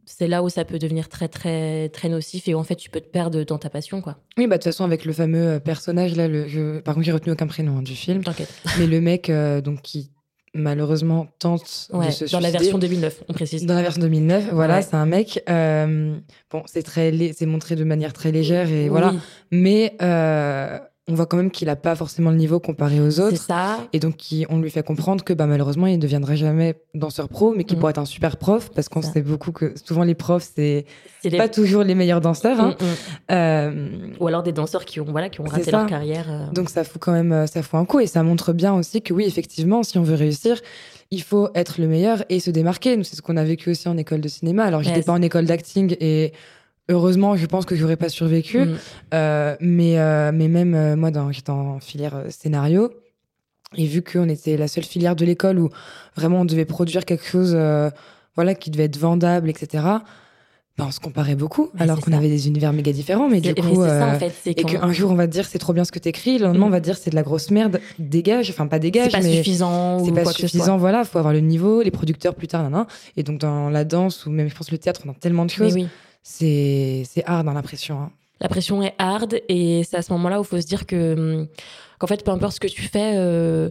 [0.09, 2.47] c'est là où ça peut devenir très, très, très nocif.
[2.47, 4.17] Et en fait, tu peux te perdre dans ta passion, quoi.
[4.37, 7.05] Oui, bah de toute façon, avec le fameux euh, personnage, là, le, je- par contre,
[7.05, 8.49] j'ai retenu aucun prénom hein, du film, T'inquiète.
[8.79, 10.11] mais le mec euh, donc, qui
[10.53, 13.65] malheureusement tente Ouais, de se dans la version 2009, on précise.
[13.65, 14.81] Dans la version 2009, voilà, Ouais.
[14.81, 15.43] c'est un mec.
[15.49, 16.17] euh,
[16.51, 19.13] bon, c'est très, c'est montré de manière très légère et voilà.
[19.51, 23.21] Mais euh, on voit quand même qu'il a pas forcément le niveau comparé aux c'est
[23.21, 23.37] autres.
[23.41, 23.77] ça.
[23.93, 24.15] Et donc,
[24.49, 27.77] on lui fait comprendre que bah, malheureusement, il ne deviendra jamais danseur pro, mais qu'il
[27.77, 27.79] Mhm.
[27.79, 30.85] pourrait être un super prof, parce qu'on sait beaucoup que souvent les profs, c'est
[31.23, 32.59] les- pas toujours les meilleurs danseurs.
[32.59, 32.75] hein.
[32.79, 33.31] Mm, mm.
[33.31, 33.89] Euh,
[34.19, 35.71] Ou alors des danseurs qui ont, voilà, qui ont raté ça.
[35.71, 36.25] leur carrière.
[36.29, 36.51] euh.
[36.53, 37.99] donc, ça fout quand même euh, ça fout un coup.
[38.01, 40.59] Et ça montre bien aussi que oui, effectivement, si on veut réussir,
[41.09, 42.97] il faut être le meilleur et se démarquer.
[42.97, 44.65] Nous, c'est ce qu'on a vécu aussi en école de cinéma.
[44.65, 45.05] Alors, j'étais Yes.
[45.05, 46.33] pas en école d'acting et.
[46.89, 48.59] Heureusement, je pense que j'aurais pas survécu.
[48.59, 48.77] Mm.
[49.13, 52.91] Euh, mais, euh, mais même euh, moi, dans, j'étais en filière scénario.
[53.75, 55.69] Et vu qu'on était la seule filière de l'école où
[56.15, 57.57] vraiment on devait produire quelque chose
[58.35, 59.83] voilà, qui devait être vendable, etc.,
[60.77, 63.27] ben, on se comparait beaucoup, Mais alors c'est qu'on avait des univers méga différents.
[63.27, 64.31] Mais du C'est- coup, c'est ça, en fait.
[64.43, 66.45] C'est et qu'un jour on va te dire c'est trop bien ce que t'écris, le
[66.45, 69.11] lendemain on va te dire c'est de la grosse merde, dégage, enfin pas c'est dégage,
[69.11, 72.35] pas mais suffisant c'est pas quoi que suffisant, voilà, faut avoir le niveau, les producteurs
[72.35, 72.85] plus tard, nan, nan.
[73.17, 75.65] Et donc dans la danse ou même je pense le théâtre, dans tellement de Mais
[75.65, 75.87] choses, oui.
[76.31, 77.99] C'est hard dans l'impression.
[78.01, 78.11] Hein.
[78.39, 81.13] La pression est hard et c'est à ce moment-là où il faut se dire que
[81.13, 81.47] hum,
[81.99, 83.69] qu'en fait, peu importe ce que tu fais, euh,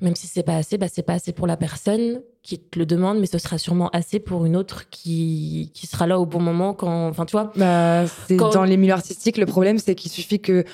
[0.00, 2.86] même si c'est pas assez, bah, c'est pas assez pour la personne qui te le
[2.86, 6.40] demande, mais ce sera sûrement assez pour une autre qui, qui sera là au bon
[6.40, 7.08] moment quand.
[7.08, 7.52] Enfin, tu vois.
[7.56, 10.64] Bah, Quand- dans les milieux artistiques, le problème, c'est qu'il suffit que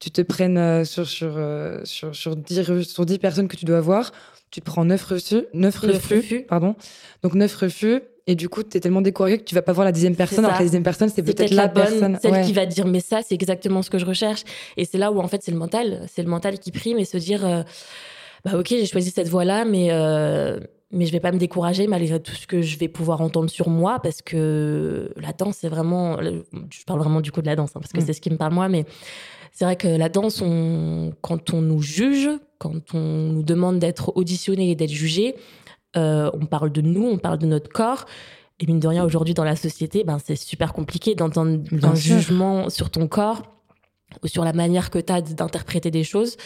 [0.00, 3.56] tu te prennes euh, sur, sur, euh, sur, sur, 10, re- sur 10 personnes que
[3.56, 4.12] tu dois voir,
[4.50, 6.42] tu te prends 9 refus, 9 Neuf refus, refus.
[6.48, 6.74] pardon.
[7.22, 9.84] Donc 9 refus, et du coup, tu es tellement découragé que tu vas pas voir
[9.84, 12.18] la dixième personne, alors que la dixième personne, c'est peut-être la, bonne, personne.
[12.22, 12.42] celle Ouais.
[12.42, 14.42] qui va dire mais ça c'est exactement ce que je recherche
[14.76, 17.04] et c'est là où en fait c'est le mental c'est le mental qui prime et
[17.04, 17.62] se dire euh,
[18.44, 20.60] bah ok j'ai choisi cette voie là mais euh,
[20.92, 23.68] mais je vais pas me décourager malgré tout ce que je vais pouvoir entendre sur
[23.68, 27.70] moi parce que la danse c'est vraiment je parle vraiment du coup de la danse
[27.74, 28.06] hein, parce que Mm.
[28.06, 28.84] c'est ce qui me parle moi mais
[29.52, 34.12] c'est vrai que la danse on quand on nous juge quand on nous demande d'être
[34.16, 35.34] auditionné et d'être jugé
[35.96, 38.06] euh, on parle de nous on parle de notre corps
[38.60, 42.68] et mine de rien, aujourd'hui, dans la société, ben, c'est super compliqué d'entendre un jugement
[42.68, 43.42] sur ton corps
[44.22, 46.36] ou sur la manière que tu as d'interpréter des choses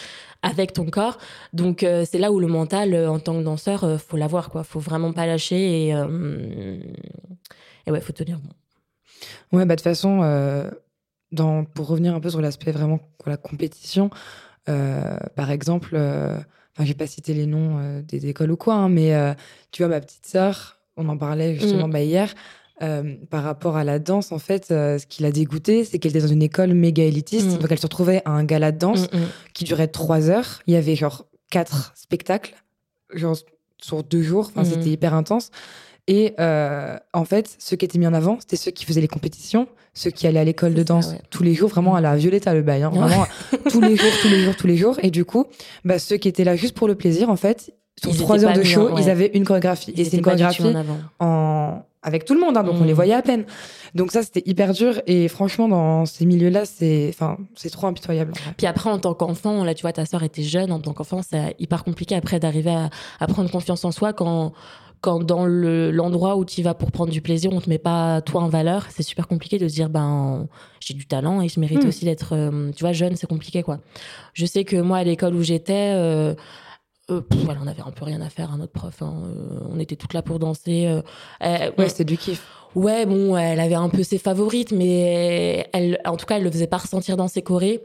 [0.43, 1.19] avec ton corps.
[1.53, 4.51] Donc, euh, c'est là où le mental, euh, en tant que danseur, euh, faut l'avoir,
[4.51, 4.63] quoi.
[4.63, 5.89] Faut vraiment pas lâcher et,
[7.87, 9.59] et ouais, faut tenir bon.
[9.59, 10.21] Ouais, bah de toute façon,
[11.35, 14.11] dans, pour revenir un peu sur l'aspect vraiment la compétition,
[14.67, 19.13] par exemple, enfin, je vais pas citer les noms des écoles ou quoi, hein, mais
[19.71, 21.93] tu vois, ma petite sœur, on en parlait justement mmh.
[21.93, 22.35] bah, hier,
[22.83, 26.11] euh, par rapport à la danse, en fait, euh, ce qui l'a dégoûté, c'est qu'elle
[26.11, 27.47] était dans une école méga élitiste.
[27.47, 27.59] Mm.
[27.59, 29.27] Donc, elle se retrouvait à un gala de danse mm, mm.
[29.53, 30.61] qui durait trois heures.
[30.67, 32.55] Il y avait genre quatre spectacles,
[33.13, 33.37] genre
[33.81, 34.51] sur deux jours.
[34.51, 35.51] Enfin, c'était hyper intense.
[36.07, 39.09] Et euh, en fait, ceux qui étaient mis en avant, c'était ceux qui faisaient les
[39.09, 42.53] compétitions, ceux qui allaient à l'école de danse tous les jours, vraiment à la Violetta
[42.53, 43.27] le bail, hein, vraiment
[43.71, 44.99] tous les jours, tous les jours, tous les jours.
[45.03, 45.47] Et du coup,
[45.85, 48.63] bah, ceux qui étaient là juste pour le plaisir, en fait, sur trois heures de
[48.63, 49.95] show, ils avaient une chorégraphie.
[49.97, 50.75] et c'est une chorégraphie
[51.21, 52.97] en avec tout le monde, hein, donc on les mm.
[52.97, 53.45] voyait à peine.
[53.95, 55.01] Donc ça, c'était hyper dur.
[55.07, 58.33] Et franchement, dans ces milieux-là, c'est, enfin, c'est trop impitoyable.
[58.57, 60.71] Puis après, en tant qu'enfant, là, tu vois, ta sœur était jeune.
[60.71, 62.77] En tant qu'enfant, c'est hyper compliqué après d'arriver
[63.21, 64.53] à, prendre confiance en soi quand,
[65.05, 68.23] quand dans le, l'endroit où tu vas pour prendre du plaisir, on te met pas
[68.23, 68.87] toi en valeur.
[68.89, 70.49] C'est super compliqué de se dire, ben,
[70.81, 71.89] j'ai du talent et je mérite mm.
[71.89, 73.15] aussi d'être, euh, tu vois, jeune.
[73.15, 73.81] C'est compliqué, quoi.
[74.33, 76.35] Je sais que moi, à l'école où j'étais, euh,
[77.11, 79.03] euh, on avait un peu rien à faire à notre prof.
[79.03, 79.25] Hein.
[79.27, 80.89] Euh, on était toutes là pour danser.
[81.43, 82.43] Ouais, c'était du kiff.
[82.75, 86.51] Ouais, bon, elle avait un peu ses favorites, mais elle, en tout cas, elle le
[86.51, 87.83] faisait pas ressentir dans ses chorés.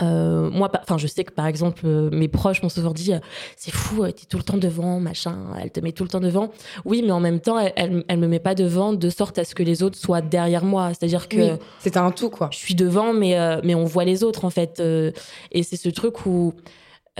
[0.00, 3.12] Moi, enfin, je sais que par exemple, mes proches m'ont souvent dit
[3.56, 6.50] c'est fou, t'es tout le temps devant, machin, elle te met tout le temps devant.
[6.84, 9.54] Oui, mais en même temps, elle, elle, me met pas devant de sorte à ce
[9.54, 10.88] que les autres soient derrière moi.
[10.88, 11.58] C'est-à-dire que.
[11.78, 12.48] c'est un tout, quoi.
[12.52, 14.80] Je suis devant, mais, mais on voit les autres, en fait.
[14.80, 16.54] et c'est ce truc où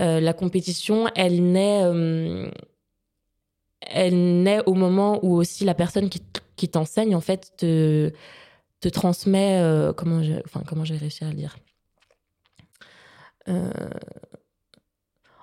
[0.01, 2.49] euh, la compétition, elle naît, euh,
[3.81, 6.21] elle naît au moment où aussi la personne qui,
[6.55, 8.11] qui t'enseigne, en fait, te,
[8.79, 9.59] te transmet.
[9.61, 11.57] Euh, comment, enfin, comment j'ai réussi à le dire?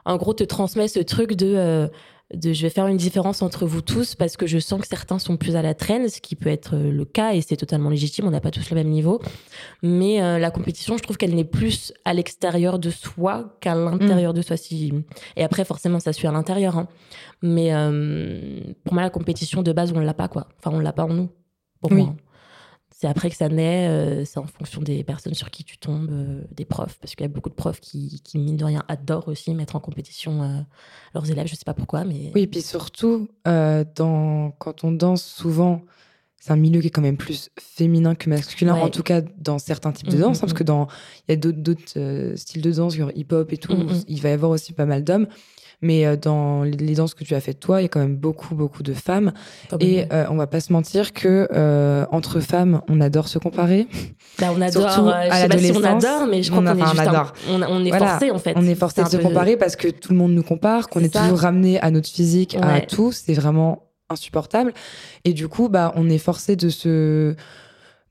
[0.05, 1.91] En gros, te transmet ce truc de
[2.35, 5.19] de je vais faire une différence entre vous tous parce que je sens que certains
[5.19, 7.91] sont plus à la traîne, ce qui peut être euh, le cas et c'est totalement
[7.91, 9.21] légitime, on n'a pas tous le même niveau.
[9.83, 14.33] Mais euh, la compétition, je trouve qu'elle n'est plus à l'extérieur de soi qu'à l'intérieur
[14.33, 14.37] mm.
[14.37, 14.57] de soi.
[14.57, 14.93] Si...
[15.37, 16.79] Et après, forcément, ça suit à l'intérieur.
[16.79, 16.89] Hein.
[17.43, 20.49] Mais euh, pour moi, la compétition de base, on l'a pas, quoi.
[20.59, 21.31] Enfin, on l'a pas en nous.
[21.81, 22.15] Pour moi.
[23.01, 23.07] Hein.
[23.07, 26.11] C'est après que ça naît, euh, c'est en fonction des personnes sur qui tu tombes,
[26.11, 28.85] euh, des profs, parce qu'il y a beaucoup de profs qui, qui, mine de rien,
[28.89, 30.61] adorent aussi mettre en compétition euh,
[31.15, 31.47] leurs élèves.
[31.47, 32.31] Je sais pas pourquoi, mais.
[32.35, 35.83] Oui, et puis surtout, dans, quand on danse, souvent,
[36.39, 39.59] c'est un milieu qui est quand même plus féminin que masculin, en tout cas dans
[39.59, 40.67] certains types de mmh, danse, hein, mmh, parce que mmh.
[40.67, 40.89] dans
[41.29, 43.77] il y a d'autres styles de danse, genre hip-hop et tout,
[44.09, 45.27] il va y avoir aussi pas mal d'hommes.
[45.83, 48.17] Mais euh, dans les danses que tu as faites toi, il y a quand même
[48.17, 49.33] beaucoup, beaucoup de femmes.
[49.81, 53.87] et euh, on va pas se mentir que euh, entre femmes, on adore se comparer.
[54.39, 54.91] Bah, on adore.
[54.91, 55.77] Surtout à l'adolescence.
[55.79, 57.33] on adore, mais je crois qu'on est juste adore.
[57.49, 58.55] on, est forcé en fait.
[58.57, 61.13] On est forcé de se comparer parce que tout le monde nous compare, qu'on est,
[61.13, 63.13] toujours ramené à notre physique, à tout.
[63.13, 64.73] C'est vraiment insupportable.
[65.25, 67.35] Et du coup, bah, on est forcé de se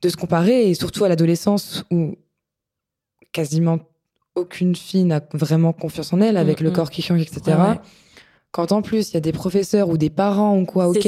[0.02, 2.16] de se comparer et surtout à l'adolescence où
[3.32, 3.80] quasiment
[4.40, 7.58] aucune fille n'a vraiment confiance en elle avec le corps qui change, etc.
[8.52, 11.08] Quand en plus il y a des professeurs ou des parents ou quoi, ok,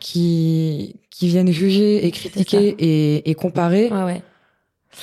[0.00, 3.88] qui, qui viennent juger et critiquer et, et, comparer.
[3.90, 4.22] Ouais,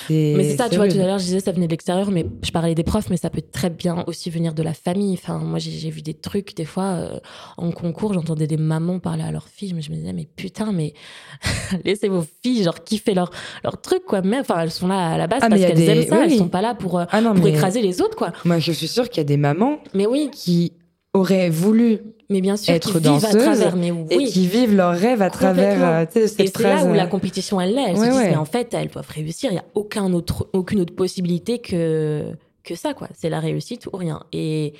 [0.09, 2.25] mais c'est ça, tu vois, tout à l'heure, je disais ça venait de l'extérieur, mais
[2.43, 5.13] je parlais des profs, mais ça peut très bien aussi venir de la famille.
[5.13, 7.19] Enfin, moi, j'ai vu des trucs, des fois, euh,
[7.57, 10.71] en concours, j'entendais des mamans parler à leurs filles, mais je me disais, mais putain,
[10.71, 10.93] mais
[11.85, 13.31] laissez vos filles, genre, kiffer leur,
[13.63, 14.21] leur truc, quoi.
[14.21, 16.49] Mais, enfin, elles sont là à la base ah, parce qu'elles aiment ça, elles sont
[16.49, 18.31] pas là pour, euh, ah pour écraser les autres, quoi.
[18.45, 20.29] Moi, je suis sûre qu'il y a des mamans mais oui.
[20.31, 20.73] qui
[21.13, 21.99] auraient voulu
[22.29, 24.07] mais bien sûr, être danseuses travers, mais oui.
[24.09, 27.61] et qui vivent leur rêve à travers euh, cette Et c'est là où la compétition
[27.61, 27.93] elle l'est.
[27.93, 29.51] Mais en fait, elles doivent réussir.
[29.51, 33.09] Il y a aucun autre, aucune autre possibilité que que ça, quoi.
[33.13, 34.23] C'est la réussite ou rien.
[34.31, 34.73] Et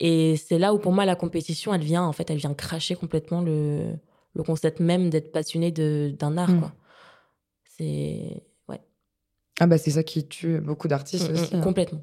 [0.00, 2.94] et c'est là où pour moi la compétition, elle vient en fait, elle vient cracher
[2.94, 3.92] complètement le
[4.34, 6.60] le concept même d'être passionné d'un art, mm.
[6.60, 6.72] quoi.
[7.76, 8.42] C'est
[9.60, 11.56] ah bah c'est ça qui tue beaucoup d'artistes mm, mm, aussi.
[11.56, 11.60] Hein.
[11.60, 12.00] Complètement.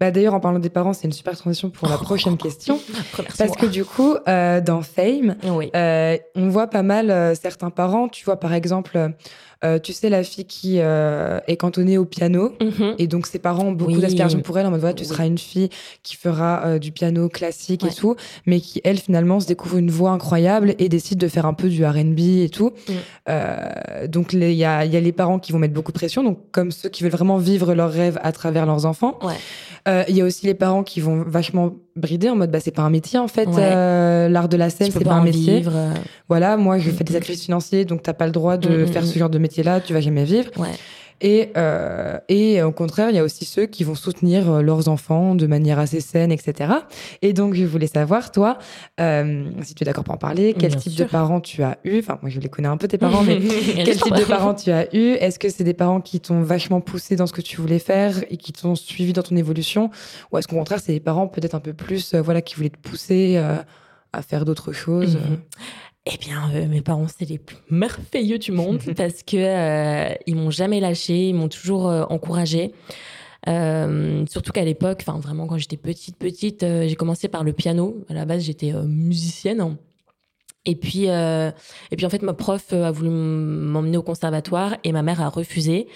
[0.00, 2.80] Bah d'ailleurs en parlant des parents, c'est une super transition pour la prochaine question.
[3.38, 8.08] Parce que du coup, euh, dans Fame, euh, on voit pas mal euh, certains parents.
[8.08, 9.14] Tu vois par exemple
[9.64, 12.54] euh, tu sais, la fille qui euh, est cantonnée au piano.
[12.60, 12.94] Mhm.
[12.98, 15.38] Et donc, ses parents ont beaucoup d'asperges pour elle en mode, voilà, tu seras une
[15.38, 15.68] fille
[16.02, 19.90] qui fera euh, du piano classique et tout, mais qui, elle, finalement, se découvre une
[19.90, 22.72] voix incroyable et décide de faire un peu du RB et tout.
[22.88, 24.06] Mm.
[24.06, 26.38] donc, il y a, y a, les parents qui vont mettre beaucoup de pression, donc
[26.50, 29.18] comme ceux qui veulent vraiment vivre leurs rêves à travers leurs enfants.
[29.86, 32.82] Il y a aussi les parents qui vont vachement brider en mode bah c'est pas
[32.82, 33.46] un métier en fait
[34.28, 35.64] l'art de la scène c'est pas, un métier.
[36.28, 38.86] voilà moi je fais des sacrifices financiers donc t'as pas le droit de mm, mm,
[38.88, 40.50] faire ce genre de métier là, tu vas jamais vivre.
[41.22, 44.88] Et, euh, et au contraire, il y a aussi ceux qui vont soutenir euh, leurs
[44.88, 46.72] enfants de manière assez saine, etc.
[47.22, 48.58] Et donc, je voulais savoir, toi,
[49.00, 51.06] euh, si tu es d'accord pour en parler, quel Bien type sûr.
[51.06, 52.00] de parents tu as eu?
[52.00, 53.38] Enfin, moi, je les connais un peu, tes parents, mais
[53.84, 54.54] quel type de parents?
[54.54, 55.12] tu as eu?
[55.12, 58.24] Est-ce que c'est des parents qui t'ont vachement poussé dans ce que tu voulais faire
[58.28, 59.90] et qui t'ont suivi dans ton évolution?
[60.32, 62.70] Ou est-ce qu'au contraire, c'est des parents peut-être un peu plus, euh, voilà, qui voulaient
[62.70, 63.36] te pousser
[64.12, 65.14] à faire d'autres choses?
[65.16, 65.38] Mhm.
[66.06, 70.34] Eh bien, euh, mes parents, c'est les plus merveilleux du monde parce que euh, ils
[70.34, 72.72] m'ont jamais lâché, ils m'ont toujours euh, encouragé.
[73.48, 77.52] Euh, surtout qu'à l'époque, enfin vraiment quand j'étais petite, petite, euh, j'ai commencé par le
[77.52, 78.04] piano.
[78.08, 79.76] À la base, j'étais musicienne.
[80.64, 81.50] Et puis, euh,
[81.90, 85.28] et puis en fait, ma prof a voulu m'emmener au conservatoire et ma mère a
[85.28, 85.88] refusé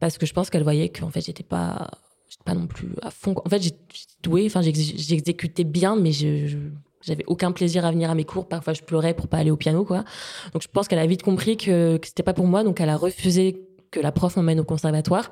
[0.00, 1.90] parce que je pense qu'elle voyait que en fait, j'étais pas,
[2.28, 3.34] j'étais pas non plus à fond.
[3.44, 3.78] En fait, j'étais
[4.22, 6.58] douée, enfin, j'ex- j'exécutais bien, mais je, je-
[7.02, 8.48] j'avais aucun plaisir à venir à mes cours.
[8.48, 10.04] Parfois, je pleurais pour pas aller au piano, quoi.
[10.52, 12.64] Donc, je pense qu'elle a vite compris que, que c'était pas pour moi.
[12.64, 15.30] Donc, elle a refusé que la prof m'emmène au conservatoire.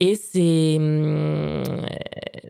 [0.00, 1.62] Et c'est hum,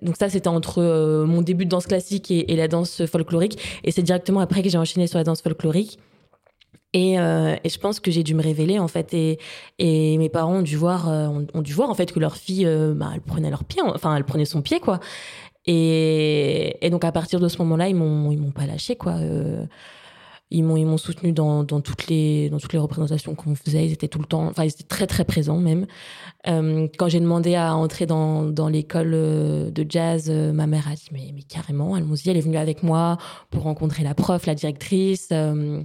[0.02, 3.90] donc ça c'était entre euh, mon début de danse classique et, la danse folklorique et
[3.90, 5.98] c'est directement après que j'ai enchaîné sur la danse folklorique
[6.92, 9.38] et, euh, je pense que j'ai dû me révéler en fait et,
[9.78, 13.10] mes parents ont dû voir euh, ont, dû voir en fait que leur fille bah,
[13.14, 15.00] elle prenait leur pied enfin elle prenait son pied quoi
[15.66, 19.14] et, et donc à partir de ce moment-là ils m'ont ils m'ont pas lâché quoi
[19.14, 19.64] euh,
[20.50, 23.86] ils m'ont ils m'ont soutenu dans, dans toutes les dans toutes les représentations qu'on faisait
[23.86, 25.86] ils étaient tout le temps enfin ils étaient très très présents même
[26.46, 30.88] euh, quand j'ai demandé à entrer dans, dans l'école euh, de jazz, euh, ma mère
[30.88, 32.28] a dit mais, mais carrément, allons-y.
[32.28, 33.16] Elle est venue avec moi
[33.50, 35.28] pour rencontrer la prof, la directrice.
[35.32, 35.82] Euh,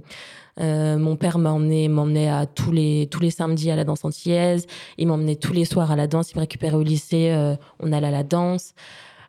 [0.60, 4.04] euh, mon père m'a emmené, m'emmenait à tous les tous les samedis à la danse
[4.04, 4.66] antillaise.
[4.98, 6.32] Il m'emmenait tous les soirs à la danse.
[6.32, 7.30] Il me récupérait au lycée.
[7.30, 8.74] euh, on allait à la danse.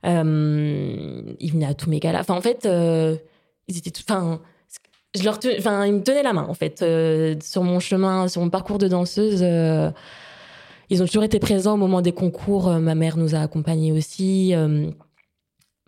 [0.06, 2.22] Euh, il venait à tous mes galas.
[2.22, 3.16] Enfin, en fait, euh,
[3.68, 4.04] ils étaient tout.
[4.10, 4.40] Enfin,
[5.16, 8.88] ils me tenaient la main en fait euh, sur mon chemin, sur mon parcours de
[8.88, 9.42] danseuse.
[10.90, 12.70] ils ont toujours été présents au moment des concours.
[12.70, 14.54] Ma mère nous a accompagnés aussi.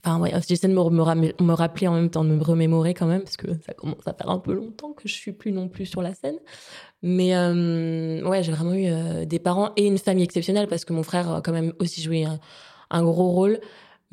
[0.05, 3.37] Enfin, ouais, j'essaie de me, rappeler en même temps, de me remémorer quand même, parce
[3.37, 6.01] que ça commence à faire un peu longtemps que je suis plus non plus sur
[6.01, 6.35] la scène.
[7.01, 11.03] Mais euh, ouais, j'ai vraiment eu des parents et une famille exceptionnelle, parce que mon
[11.03, 12.25] frère a quand même aussi joué
[12.89, 13.61] un gros rôle.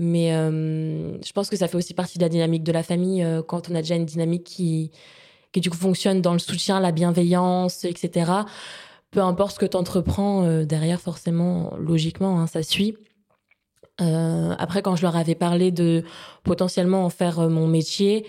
[0.02, 3.22] Mais euh, je pense que ça fait aussi partie de la dynamique de la famille,
[3.22, 4.90] euh, quand on a déjà une dynamique qui,
[5.52, 8.32] qui du coup fonctionne dans le soutien, la bienveillance, etc.
[9.10, 12.96] Peu importe ce que tu entreprends, derrière, forcément, logiquement, hein, ça suit.
[14.00, 16.04] Euh, après, quand je leur avais parlé de
[16.42, 18.26] potentiellement en faire euh, mon métier,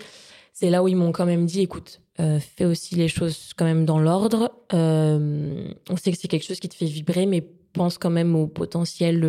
[0.52, 3.64] c'est là où ils m'ont quand même dit, écoute, euh, fais aussi les choses quand
[3.64, 4.52] même dans l'ordre.
[4.74, 8.36] Euh, on sait que c'est quelque chose qui te fait vibrer, mais pense quand même
[8.36, 9.24] au potentiel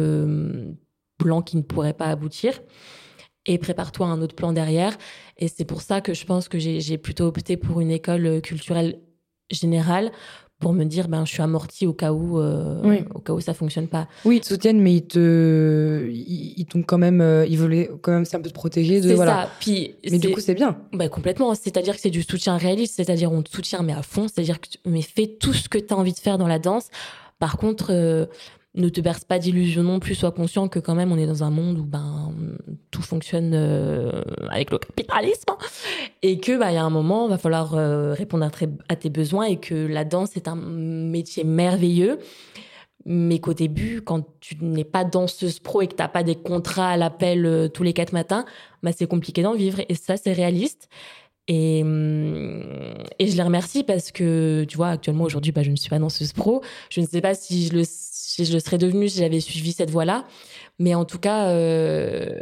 [1.20, 2.62] euh, plan qui ne pourrait pas aboutir.
[3.46, 4.98] Et prépare-toi à un autre plan derrière.
[5.38, 9.00] Et c'est pour ça que je pense que j'ai plutôt opté pour une école culturelle
[9.52, 10.12] générale
[10.60, 13.04] pour me dire ben je suis amortie au cas où euh, Oui.
[13.14, 14.08] au cas où ça fonctionne pas.
[14.24, 17.90] Oui, ils te soutiennent, mais ils te, ils, ils t'ont quand même, euh, ils veulent
[18.02, 19.44] quand même c'est un peu te protéger de voilà.
[19.44, 19.50] ça.
[19.60, 20.78] Puis Mais du coup, c'est bien.
[20.94, 21.54] Bah, complètement.
[21.54, 22.96] C'est-à-dire que c'est du soutien réaliste.
[22.96, 24.30] C'est-à-dire on te soutient mais à fond.
[24.30, 26.60] C'est-à-dire que tu mais fais tout ce que tu as envie de faire dans la
[26.60, 26.88] danse.
[27.40, 28.26] Par contre, euh,
[28.76, 30.16] ne te berce pas d'illusions non plus.
[30.16, 32.34] Sois conscient que quand même on est dans un monde où ben
[32.92, 35.54] tout fonctionne euh, avec le capitalisme
[36.22, 38.50] et que bah il y a un moment va falloir euh, répondre
[38.90, 42.20] à, tes besoins et que la danse est un métier merveilleux.
[43.06, 46.92] Mais qu'au début, quand tu n'es pas danseuse pro et que t'as pas des contrats
[46.92, 48.46] à l'appel euh, tous les quatre matins,
[48.82, 49.82] bah c'est compliqué d'en vivre.
[49.90, 50.88] Et ça, c'est réaliste.
[51.48, 55.76] Et, hum, et je les remercie parce que, tu vois, actuellement, aujourd'hui, bah, je ne
[55.76, 56.62] suis pas danseuse pro.
[56.90, 57.84] Je ne sais pas si je le,
[58.34, 60.26] si je le serais devenue si j'avais suivi cette voie-là.
[60.80, 62.42] Mais en tout cas, euh,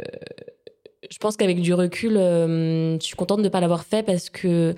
[1.10, 4.30] je pense qu'avec du recul, euh, je suis contente de ne pas l'avoir fait parce
[4.30, 4.74] que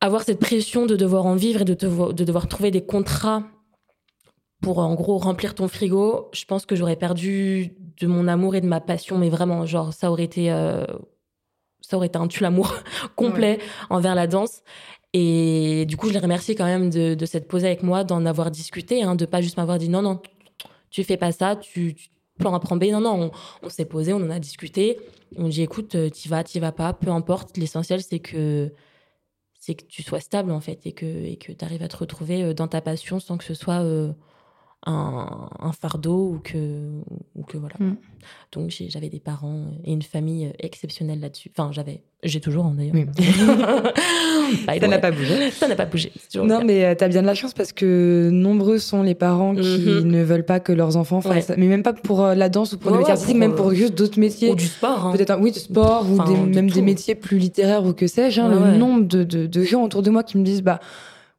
[0.00, 3.42] avoir cette pression de devoir en vivre et de, te- de devoir trouver des contrats
[4.62, 8.60] pour en gros remplir ton frigo, je pense que j'aurais perdu de mon amour et
[8.60, 10.84] de ma passion, mais vraiment, genre, ça aurait été, euh,
[11.80, 12.74] ça aurait été un tue-l'amour
[13.16, 14.62] complet envers la danse.
[15.12, 18.24] Et du coup, je les remercie quand même de, de s'être posé avec moi, d'en
[18.26, 20.20] avoir discuté, hein, de pas juste m'avoir dit non, non,
[20.90, 22.08] tu fais pas ça, tu, tu
[22.40, 22.84] plan A, plan B.
[22.84, 23.30] Non, non,
[23.62, 24.98] on, s'est posé, on en a discuté.
[25.36, 27.56] On dit écoute, euh, t'y vas, t'y vas pas, peu importe.
[27.56, 28.72] L'essentiel, c'est que
[29.60, 31.96] c'est que tu sois stable en fait et que et que tu arrives à te
[31.96, 34.12] retrouver euh, dans ta passion sans que ce soit euh,
[34.86, 36.56] un, un fardeau ou que
[37.34, 37.74] ou que voilà.
[37.78, 37.96] Mm.
[38.52, 41.50] Donc j'avais des parents et une famille euh, exceptionnelle là-dessus.
[41.56, 42.94] Enfin, j'avais, j'ai toujours hein, d'ailleurs.
[42.94, 43.06] Oui.
[44.80, 45.50] Ça n'a pas bougé.
[45.50, 46.12] Ça n'a pas bougé.
[46.34, 49.60] Non, mais tu as bien de la chance parce que nombreux sont les parents qui
[49.78, 50.10] Mhm.
[50.10, 51.54] ne veulent pas que leurs enfants fassent Ouais.
[51.58, 53.68] Mais même pas pour euh, la danse ou pour Ouais, le ouais, pour, même pour
[53.68, 54.50] euh, juste d'autres métiers.
[54.50, 55.06] Ou du sport.
[55.06, 55.12] hein.
[55.12, 56.74] Peut-être oui, de sport ou des- même tout.
[56.74, 58.40] des métiers plus littéraires ou que sais-je.
[58.40, 58.48] hein.
[58.72, 60.80] Le nombre de, de- de gens autour de moi qui me disent bah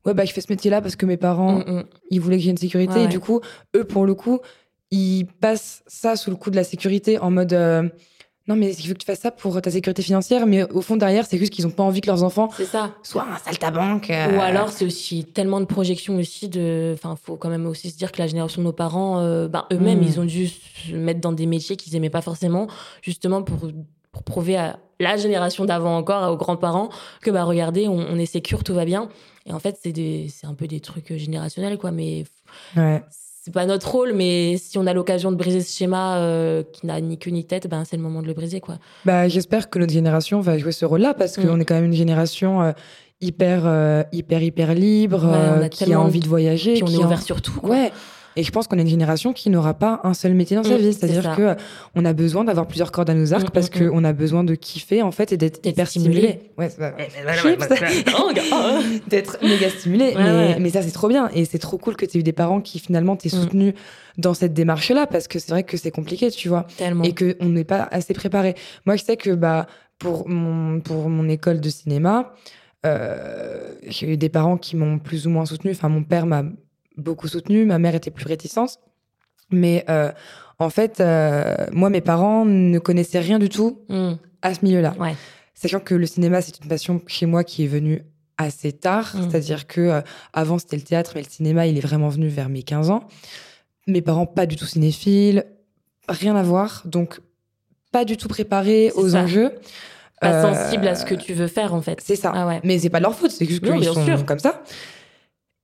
[0.05, 1.83] ouais, bah, je fais ce métier-là parce que mes parents, Mm, mm.
[2.11, 2.93] ils voulaient que j'ai une sécurité.
[2.93, 3.09] Ouais, et ouais.
[3.09, 3.41] du coup,
[3.75, 4.39] eux, pour le coup,
[4.91, 7.53] ils passent ça sous le coup de la sécurité en mode.
[7.53, 7.87] euh,
[8.47, 10.97] non, mais il faut que tu fasses ça pour ta sécurité financière, mais au fond,
[10.97, 12.89] derrière, c'est juste qu'ils ont pas envie que leurs enfants ça.
[13.03, 14.09] soient un saltabanque.
[14.09, 16.91] euh, Ou alors, c'est aussi tellement de projections aussi de.
[16.95, 19.65] Enfin, faut quand même aussi se dire que la génération de nos parents, euh, ben,
[19.71, 20.03] eux-mêmes, Mm.
[20.03, 22.67] ils ont dû se mettre dans des métiers qu'ils aimaient pas forcément,
[23.03, 23.69] justement pour,
[24.11, 26.89] pour prouver à la génération d'avant encore, aux grands-parents,
[27.21, 29.07] que bah regardez, on, on est sécure, tout va bien.
[29.45, 31.91] Et en fait, c'est un peu des trucs générationnels, quoi.
[31.91, 32.25] Mais
[32.77, 33.01] Ouais.
[33.43, 36.86] c'est pas notre rôle, mais si on a l'occasion de briser ce schéma euh, qui
[36.86, 38.77] n'a ni queue ni tête, ben c'est le moment de le briser, quoi.
[39.06, 41.47] Bah, j'espère que notre génération va jouer ce rôle-là parce Mm.
[41.47, 42.71] qu'on est quand même une génération euh,
[43.19, 46.73] hyper, euh, hyper, hyper libre, Ouais, euh, qui a envie de voyager.
[46.73, 47.69] Puis on qui est a- ouvert sur tout, quoi.
[47.69, 47.91] Ouais.
[48.37, 50.75] Et je pense qu'on est une génération qui n'aura pas un seul métier dans sa
[50.75, 50.93] Mm, vie.
[50.93, 51.55] c'est C'est-à-dire que
[51.95, 53.89] on a besoin d'avoir plusieurs cordes à nos arcs Mm, parce mm, mm.
[53.89, 56.39] qu'on a besoin de kiffer en fait et d'être hyper stimulé.
[56.57, 56.69] Ouais,
[59.07, 60.05] d'être méga stimulé.
[60.05, 60.59] Ouais, mais, ouais.
[60.59, 61.29] mais ça, c'est trop bien.
[61.33, 63.41] Et c'est trop cool que tu aies eu des parents qui finalement t'aient Mm.
[63.41, 63.73] soutenu
[64.17, 67.03] dans cette démarche-là parce que c'est vrai que c'est compliqué, tu vois Tellement.
[67.03, 68.55] et qu'on n'est pas assez préparé.
[68.85, 69.67] Moi, je sais que bah,
[69.99, 72.33] pour, mon, pour mon école de cinéma,
[72.85, 75.71] euh, j'ai eu des parents qui m'ont plus ou moins soutenu.
[75.71, 76.43] Enfin, mon père m'a
[76.97, 78.80] beaucoup soutenu, ma mère était plus réticente.
[79.49, 80.12] Mais euh,
[80.60, 84.13] en fait, euh, moi, mes parents ne connaissaient rien du tout Mm.
[84.41, 84.93] à ce milieu-là.
[84.99, 85.15] Ouais.
[85.54, 88.04] Sachant que le cinéma, c'est une passion chez moi qui est venue
[88.38, 89.12] assez tard.
[89.15, 89.30] Mm.
[89.30, 90.01] C'est-à-dire que euh,
[90.34, 93.04] avant, c'était le théâtre, mais le cinéma, il est vraiment venu vers mes 15 ans.
[93.88, 95.45] Mes parents, pas du tout cinéphiles,
[96.08, 96.84] rien à voir.
[96.86, 97.19] Donc,
[97.91, 99.23] pas du tout préparés aux ça.
[99.23, 99.51] enjeux.
[100.21, 101.99] Pas sensible à ce que tu veux faire, en fait.
[101.99, 102.32] C'est ça.
[102.34, 102.62] Ah ouais.
[102.63, 104.23] Mais c'est pas de leur faute, c'est juste qu'ils bien sont sûr.
[104.25, 104.62] comme ça.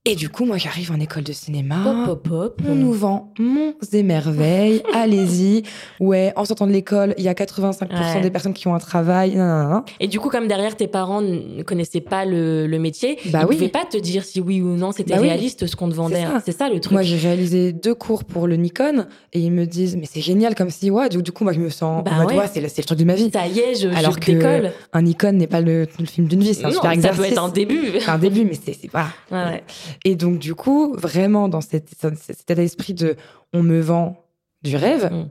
[0.10, 1.82] Et du coup, moi, j'arrive en école de cinéma.
[1.84, 2.62] Pop, pop, pop.
[2.70, 5.64] On nous vend monts et merveilles, allez-y.
[6.00, 8.22] Ouais, en sortant de l'école, il y a 85% Ouais.
[8.22, 9.36] des personnes qui ont un travail.
[9.36, 9.84] nan, nan, nan.
[10.00, 13.48] Et du coup, comme derrière, tes parents ne connaissaient pas le, le métier, Bah ils
[13.50, 13.56] oui.
[13.56, 15.28] pouvaient pas te dire si oui ou non c'était Bah oui.
[15.28, 16.16] réaliste ce qu'on te vendait.
[16.16, 16.30] C'est ça.
[16.36, 16.42] hein.
[16.46, 16.94] C'est ça le truc.
[16.94, 20.56] Moi, j'ai réalisé deux cours pour le Nikon et ils me disent, mais c'est génial
[20.56, 22.36] comme si, ouais, du, du coup, moi, je me sens, Bah ouais.
[22.54, 23.30] c'est le, le truc de ma vie.
[23.34, 24.72] ça y est, je, Alors je que décolle.
[24.94, 27.20] Un Nikon n'est pas le, le film d'une vie, c'est un Non, super ça exercice.
[27.22, 27.92] peut être un début.
[28.08, 29.08] Un début, mais c'est c'est pas.
[29.32, 29.64] Ouais, ouais.
[30.06, 33.16] Et donc, du coup, vraiment, dans cet, cet état d'esprit de
[33.54, 34.26] on me vend
[34.64, 35.12] du rêve.
[35.12, 35.30] Mm.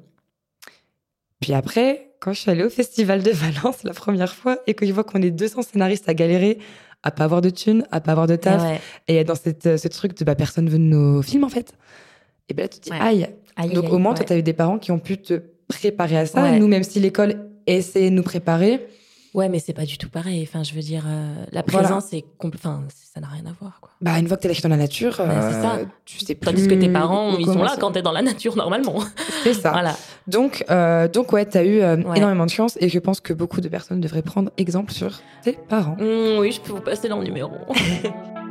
[1.40, 4.86] Puis après, quand je suis allée au festival de Valence la première fois et que
[4.86, 6.58] je vois qu'on est 200 scénaristes à galérer,
[7.02, 8.80] à pas avoir de thunes, à pas avoir de taf, Ouais.
[9.08, 11.72] et dans cette, ce truc de bah, personne veut de nos films en fait.
[12.48, 12.98] Et ben là, tu te dis, Ouais.
[13.00, 13.28] aïe.
[13.56, 14.16] Aïe, Donc aïe, au moins, ouais.
[14.18, 16.52] toi, tu as eu des parents qui ont pu te préparer à ça.
[16.58, 18.86] Nous, même si l'école essaie de nous préparer,
[19.36, 20.42] Ouais, mais c'est pas du tout pareil.
[20.48, 21.86] Enfin, je veux dire, euh, la Voilà.
[21.88, 22.82] présence, c'est compl- enfin,
[23.14, 23.90] ça n'a rien à voir, quoi.
[24.00, 25.78] bah, une fois que tu es lâché dans la nature, c'est euh, ça.
[26.06, 26.46] tu sais plus.
[26.50, 28.94] Tandis que tes parents, ils sont là quand t'es dans la nature normalement.
[29.44, 29.72] C'est ça.
[29.72, 29.94] voilà.
[30.26, 32.16] Donc, euh, donc ouais, tu as eu euh, Ouais.
[32.18, 35.52] énormément de chance et je pense que beaucoup de personnes devraient prendre exemple sur tes
[35.52, 35.96] parents.
[36.00, 37.52] Mm, oui, je peux vous passer leur numéro.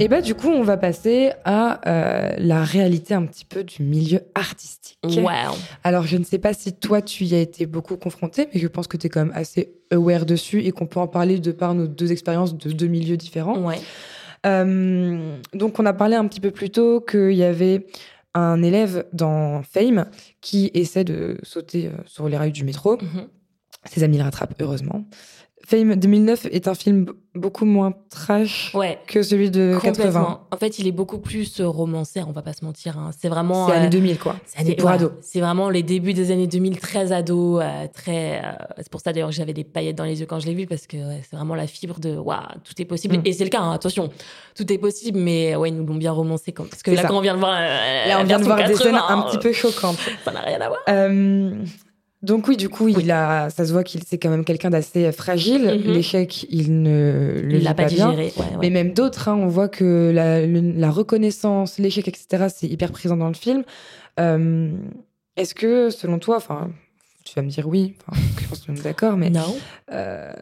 [0.00, 3.84] Et bah, du coup, on va passer à euh, la réalité un petit peu du
[3.84, 4.98] milieu artistique.
[5.04, 5.54] wow.
[5.84, 8.66] Alors, je ne sais pas si toi, tu y as été beaucoup confronté, mais je
[8.66, 11.52] pense que tu es quand même assez aware dessus et qu'on peut en parler de
[11.52, 13.58] par nos deux expériences de deux milieux différents.
[13.58, 13.78] Ouais.
[14.46, 17.86] Euh, donc, on a parlé un petit peu plus tôt qu'il y avait
[18.34, 20.06] un élève dans Fame
[20.40, 22.96] qui essaie de sauter euh, sur les rails du métro.
[23.00, 23.28] Mhm.
[23.84, 25.04] Ses amis le rattrapent, heureusement.
[25.66, 28.98] Fame 2009 est un film beaucoup moins trash Ouais.
[29.08, 29.90] que celui de 80.
[29.92, 30.40] Complètement.
[30.52, 32.96] En fait, il est beaucoup plus euh, romancé, on va pas se mentir.
[32.98, 33.10] hein.
[33.18, 33.66] C'est vraiment.
[33.66, 34.36] C'est euh, années 2000, quoi.
[34.44, 35.10] c'est pour ados.
[35.20, 38.38] C'est vraiment les débuts des années 2000, très ado, euh, très.
[38.44, 40.54] euh, c'est pour ça d'ailleurs que j'avais des paillettes dans les yeux quand je l'ai
[40.54, 43.16] vu parce que ouais, c'est vraiment la fibre de waouh, tout est possible.
[43.18, 43.22] Mm.
[43.24, 44.10] Et c'est le cas, hein, attention,
[44.54, 47.08] tout est possible, mais ouais, ils nous l'ont bien romancé parce que là, ça.
[47.08, 49.22] quand on vient de voir, euh, Là, on vient de voir des scènes 80, un
[49.22, 49.98] petit peu choquantes.
[50.24, 50.80] ça n'a rien à voir.
[52.24, 54.70] Euh, donc oui, du coup, il a, ça se voit qu'il c'est quand même quelqu'un
[54.70, 55.80] d'assez fragile.
[55.84, 55.92] Mhm.
[55.92, 58.10] L'échec, il ne le Il vit l'a pas bien.
[58.10, 58.32] digéré.
[58.36, 58.58] Ouais, ouais.
[58.62, 62.90] Mais même d'autres, hein, on voit que la, le- la reconnaissance, l'échec, etc., c'est hyper
[62.92, 63.62] présent dans le film.
[64.20, 64.70] Euh,
[65.36, 66.70] Est-ce que, selon toi, enfin,
[67.24, 67.94] tu vas me dire oui,
[68.36, 69.54] que je pense qu'on est d'accord, mais Non.
[69.92, 70.32] euh,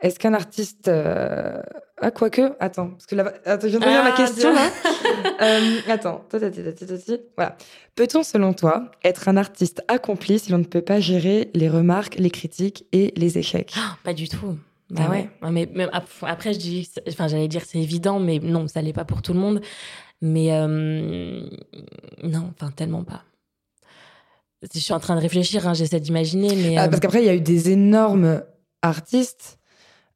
[0.00, 0.88] est-ce qu'un artiste...
[0.88, 1.60] Euh...
[2.02, 4.70] Ah, quoique, attends, parce que là, attends, je viens de relire ma Ah, question, là.
[5.42, 6.24] Euh, attends,
[7.36, 7.56] voilà.
[7.94, 12.14] Peut-on, selon toi, être un artiste accompli si l'on ne peut pas gérer les remarques,
[12.16, 13.72] les critiques et les échecs?
[13.76, 14.56] Ah, Pas du tout.
[14.90, 15.28] Bah Ah ouais.
[15.50, 18.92] Mais, mais ap- après, je dis, enfin, j'allais dire c'est évident, mais non, ça l'est
[18.92, 19.60] pas pour tout le monde.
[20.22, 21.42] Mais euh,
[22.22, 23.22] non, enfin, tellement pas.
[24.74, 27.26] Je suis en train de réfléchir, hein, j'essaie d'imaginer, mais Ah, euh, Parce qu'après, il
[27.26, 28.42] y a eu des énormes
[28.82, 29.58] artistes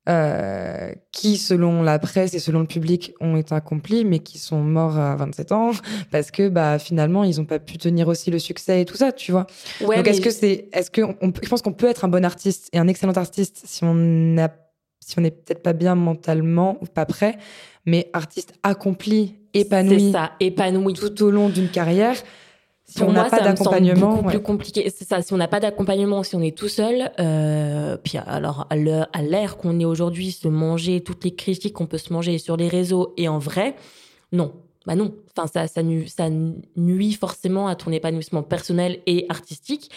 [0.08, 4.60] euh, qui, selon la presse et selon le public, ont été accomplis, mais qui sont
[4.60, 5.70] morts à 27 ans
[6.10, 9.12] parce que bah, finalement, ils n'ont pas pu tenir aussi le succès et tout ça,
[9.12, 9.46] tu vois.
[9.80, 10.68] ouais, Donc, est-ce que c'est.
[10.72, 13.62] Est-ce que on je pense qu'on peut être un bon artiste et un excellent artiste
[13.64, 14.36] si on
[15.00, 17.36] si on n'est peut-être pas bien mentalement ou pas prêt,
[17.84, 20.12] mais artiste accompli, épanoui.
[20.12, 20.94] Ça, épanoui.
[20.94, 22.16] Tout au long d'une carrière.
[22.86, 24.20] Si Pour on n'a pas d'accompagnement.
[24.20, 24.28] ouais.
[24.34, 24.92] plus compliqué.
[24.94, 25.22] C'est ça.
[25.22, 29.56] Si on n'a pas d'accompagnement, si on est tout seul, euh, puis alors à l'ère
[29.56, 33.14] qu'on est aujourd'hui, se manger toutes les critiques qu'on peut se manger sur les réseaux
[33.16, 33.74] et en vrai,
[34.32, 34.52] non.
[34.86, 35.14] Bah non.
[35.34, 36.28] Enfin, ça, ça, nu- ça
[36.76, 39.90] nuit forcément à ton épanouissement personnel et artistique.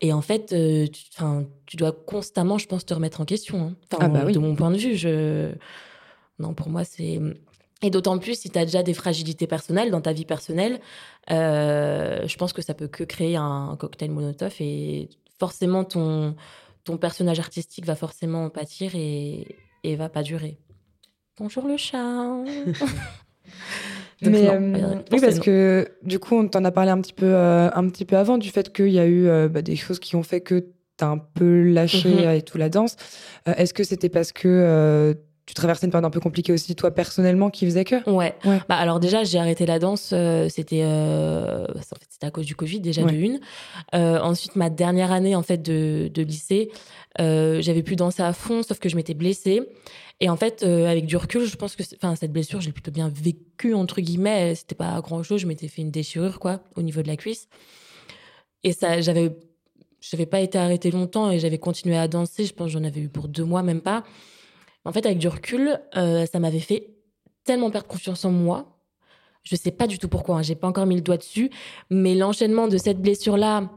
[0.00, 0.86] Et en fait, euh,
[1.66, 3.60] tu, dois constamment, je pense, te remettre en question.
[3.60, 3.74] hein.
[3.92, 4.32] Enfin, Ah bah oui.
[4.32, 5.52] De mon point de vue, je...
[6.38, 7.20] non, pour moi, c'est.
[7.82, 10.80] Et d'autant plus si tu as déjà des fragilités personnelles dans ta vie personnelle,
[11.30, 15.08] euh, je pense que ça peut que créer un cocktail monotone et
[15.40, 16.36] forcément ton,
[16.84, 20.58] ton personnage artistique va forcément en pâtir et, et va pas durer.
[21.38, 21.98] Bonjour le chat.
[24.22, 25.42] Donc Mais non, euh, réponse, oui, parce non.
[25.42, 28.38] que du coup, on t'en a parlé un petit peu, euh, un petit peu avant
[28.38, 30.66] du fait qu'il y a eu euh, bah, des choses qui ont fait que
[30.96, 32.18] t'as un peu lâché Mhm.
[32.20, 32.94] euh, et tout la danse.
[33.48, 35.14] Euh, Est-ce que c'était parce que euh,
[35.52, 38.34] tu traversais une période un peu compliquée aussi, toi personnellement, qui faisait que Ouais.
[38.46, 38.58] Ouais.
[38.70, 40.12] Bah alors déjà j'ai arrêté la danse.
[40.14, 43.12] euh, c'était euh, en fait c'était à cause du Covid déjà Ouais.
[43.12, 43.40] de une.
[43.94, 46.70] Euh, ensuite ma dernière année en fait de, de lycée,
[47.18, 49.60] j'avais pu danser à fond sauf que je m'étais blessée.
[50.20, 52.90] Et en fait avec du recul je pense que enfin cette blessure je l'ai plutôt
[52.92, 54.54] bien vécue entre guillemets.
[54.54, 55.42] C'était pas grand chose.
[55.42, 57.48] Je m'étais fait une déchirure quoi au niveau de la cuisse.
[58.64, 59.36] Et ça j'avais
[60.00, 62.46] j'avais pas été arrêtée longtemps et j'avais continué à danser.
[62.46, 64.02] Je pense que j'en avais eu pour deux mois même pas.
[64.84, 66.90] En fait, avec du recul, euh, ça m'avait fait
[67.44, 68.78] tellement perdre confiance en moi.
[69.42, 71.50] Je sais pas du tout pourquoi, hein, j'ai pas encore mis le doigt dessus,
[71.90, 73.70] mais l'enchaînement de cette blessure-là,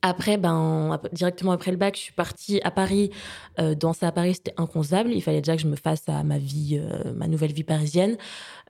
[0.00, 3.10] après, ben, directement après le bac, je suis partie à Paris.
[3.58, 5.12] Euh, danser à Paris, c'était inconcevable.
[5.12, 8.16] Il fallait déjà que je me fasse à ma vie, euh, ma nouvelle vie parisienne.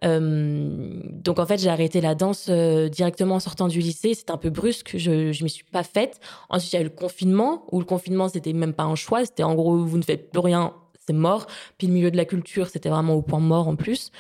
[0.05, 4.15] Euh, donc en fait, j'ai arrêté la danse directement en sortant du lycée.
[4.15, 6.19] C'était un peu brusque, je je m'y suis pas faite.
[6.49, 9.25] Ensuite, il y a eu le confinement, où le confinement, c'était même pas un choix.
[9.25, 10.73] C'était en gros, vous ne faites plus rien,
[11.07, 11.47] c'est mort.
[11.79, 14.11] Puis le milieu de la culture, c'était vraiment au point mort en plus.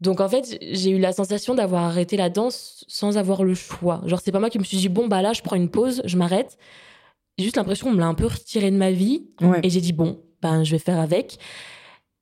[0.00, 4.02] Donc en fait, j'ai eu la sensation d'avoir arrêté la danse sans avoir le choix.
[4.06, 6.02] Genre, c'est pas moi qui me suis dit, bon, bah là, je prends une pause,
[6.04, 6.58] je m'arrête.
[7.38, 9.28] J'ai juste l'impression qu'on me l'a un peu retiré de ma vie.
[9.40, 9.60] Ouais.
[9.62, 11.38] Et j'ai dit, bon, ben, je vais faire avec.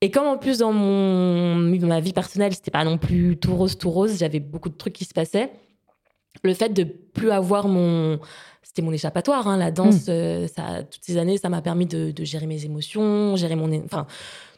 [0.02, 3.76] Et comme en plus, dans mon, ma vie personnelle, c'était pas non plus tout rose,
[3.76, 5.50] tout rose, j'avais beaucoup de trucs qui se passaient.
[6.42, 8.18] Le fait de plus avoir mon.
[8.70, 12.12] C'était mon échappatoire, hein, la danse, euh, ça, toutes ces années, ça m'a permis de,
[12.12, 13.68] de gérer mes émotions, gérer mon.
[13.84, 14.06] Enfin,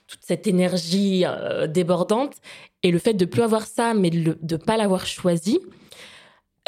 [0.07, 2.35] toute cette énergie euh, débordante.
[2.83, 5.61] Et le fait de plus avoir ça, mais de ne pas l'avoir choisi,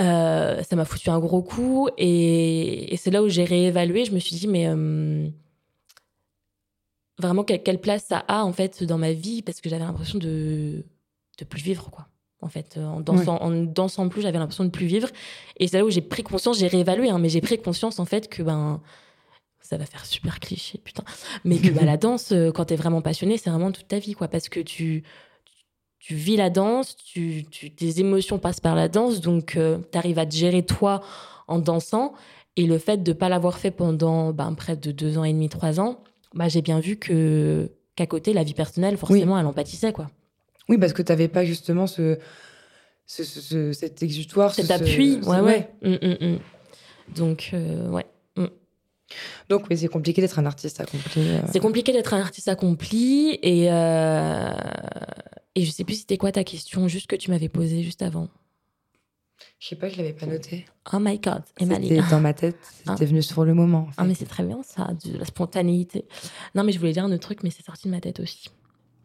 [0.00, 1.90] euh, ça m'a foutu un gros coup.
[1.98, 4.06] Et, et c'est là où j'ai réévalué.
[4.06, 4.66] Je me suis dit, mais
[7.18, 10.18] vraiment, quelle, quelle place ça a en fait dans ma vie Parce que j'avais l'impression
[10.18, 10.82] de
[11.38, 12.06] de plus vivre, quoi.
[12.44, 15.08] En fait, euh, en dansant, en dansant plus, j'avais l'impression de plus vivre.
[15.56, 18.04] Et c'est là où j'ai pris conscience, j'ai réévalué, hein, mais j'ai pris conscience en
[18.04, 18.80] fait que ben
[19.60, 21.04] ça va faire super cliché, putain.
[21.44, 24.12] Mais que bah, la danse, euh, quand t'es vraiment passionné, c'est vraiment toute ta vie,
[24.12, 24.28] quoi.
[24.28, 25.04] Parce que tu,
[25.98, 29.56] tu vis la danse, tu, tu- tes émotions passent par la danse, donc
[29.92, 31.00] tu arrives à te gérer toi
[31.48, 32.12] en dansant.
[32.56, 35.48] Et le fait de pas l'avoir fait pendant ben, près de deux ans et demi,
[35.48, 35.98] trois ans,
[36.34, 40.10] bah, j'ai bien vu que qu'à côté, la vie personnelle, forcément, elle en pâtissait, quoi.
[40.68, 42.18] Oui, parce que tu n'avais pas justement ce,
[43.06, 44.54] ce, ce- ce- cet exutoire.
[44.54, 45.70] Cet ce- ce- appui, ouais, ouais.
[45.82, 46.38] Hum, hum, hum.
[47.14, 48.06] Donc, euh, ouais.
[49.50, 51.20] Donc, oui, c'est compliqué d'être un artiste accompli.
[51.28, 51.40] euh.
[51.52, 54.50] C'est compliqué d'être un artiste accompli et, euh,
[55.54, 58.28] et je sais plus c'était quoi ta question, juste que tu m'avais posée juste avant.
[59.60, 60.64] Je sais pas, je l'avais pas noté.
[60.92, 61.88] Oh my god, Emily.
[61.90, 62.56] C'était dans ma tête,
[62.86, 62.92] Ah.
[62.92, 63.80] c'était venu sur le moment.
[63.80, 63.92] en fait.
[63.98, 66.06] Ah mais c'est très bien ça, de la spontanéité.
[66.54, 68.48] Non mais je voulais dire un autre truc mais c'est sorti de ma tête aussi.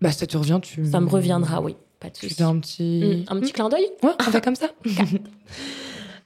[0.02, 0.86] Bah, ça te revient, tu.
[0.86, 2.36] Ça me reviendra, oui, pas de Tu souci.
[2.36, 3.24] fais un petit.
[3.28, 4.68] Mm, un petit clin d'œil Ouais, on fait comme ça.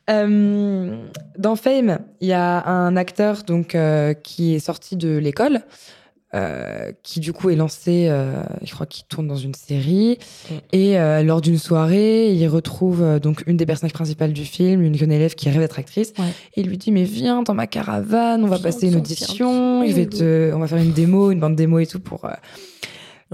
[0.09, 0.97] Euh,
[1.37, 5.61] dans Fame, il y a un acteur donc euh, qui est sorti de l'école,
[6.33, 10.17] euh, qui du coup est lancé, euh, je crois qu'il tourne dans une série,
[10.51, 10.53] Mm.
[10.73, 14.81] et euh, lors d'une soirée, il retrouve euh, donc une des personnages principales du film,
[14.81, 16.25] une jeune élève qui rêve d'être actrice, Ouais.
[16.57, 19.83] et il lui dit mais viens dans ma caravane, on va Viens, passer une audition,
[19.83, 19.89] viens.
[19.89, 22.27] je vais te, on va faire une démo, une bande démo et tout pour.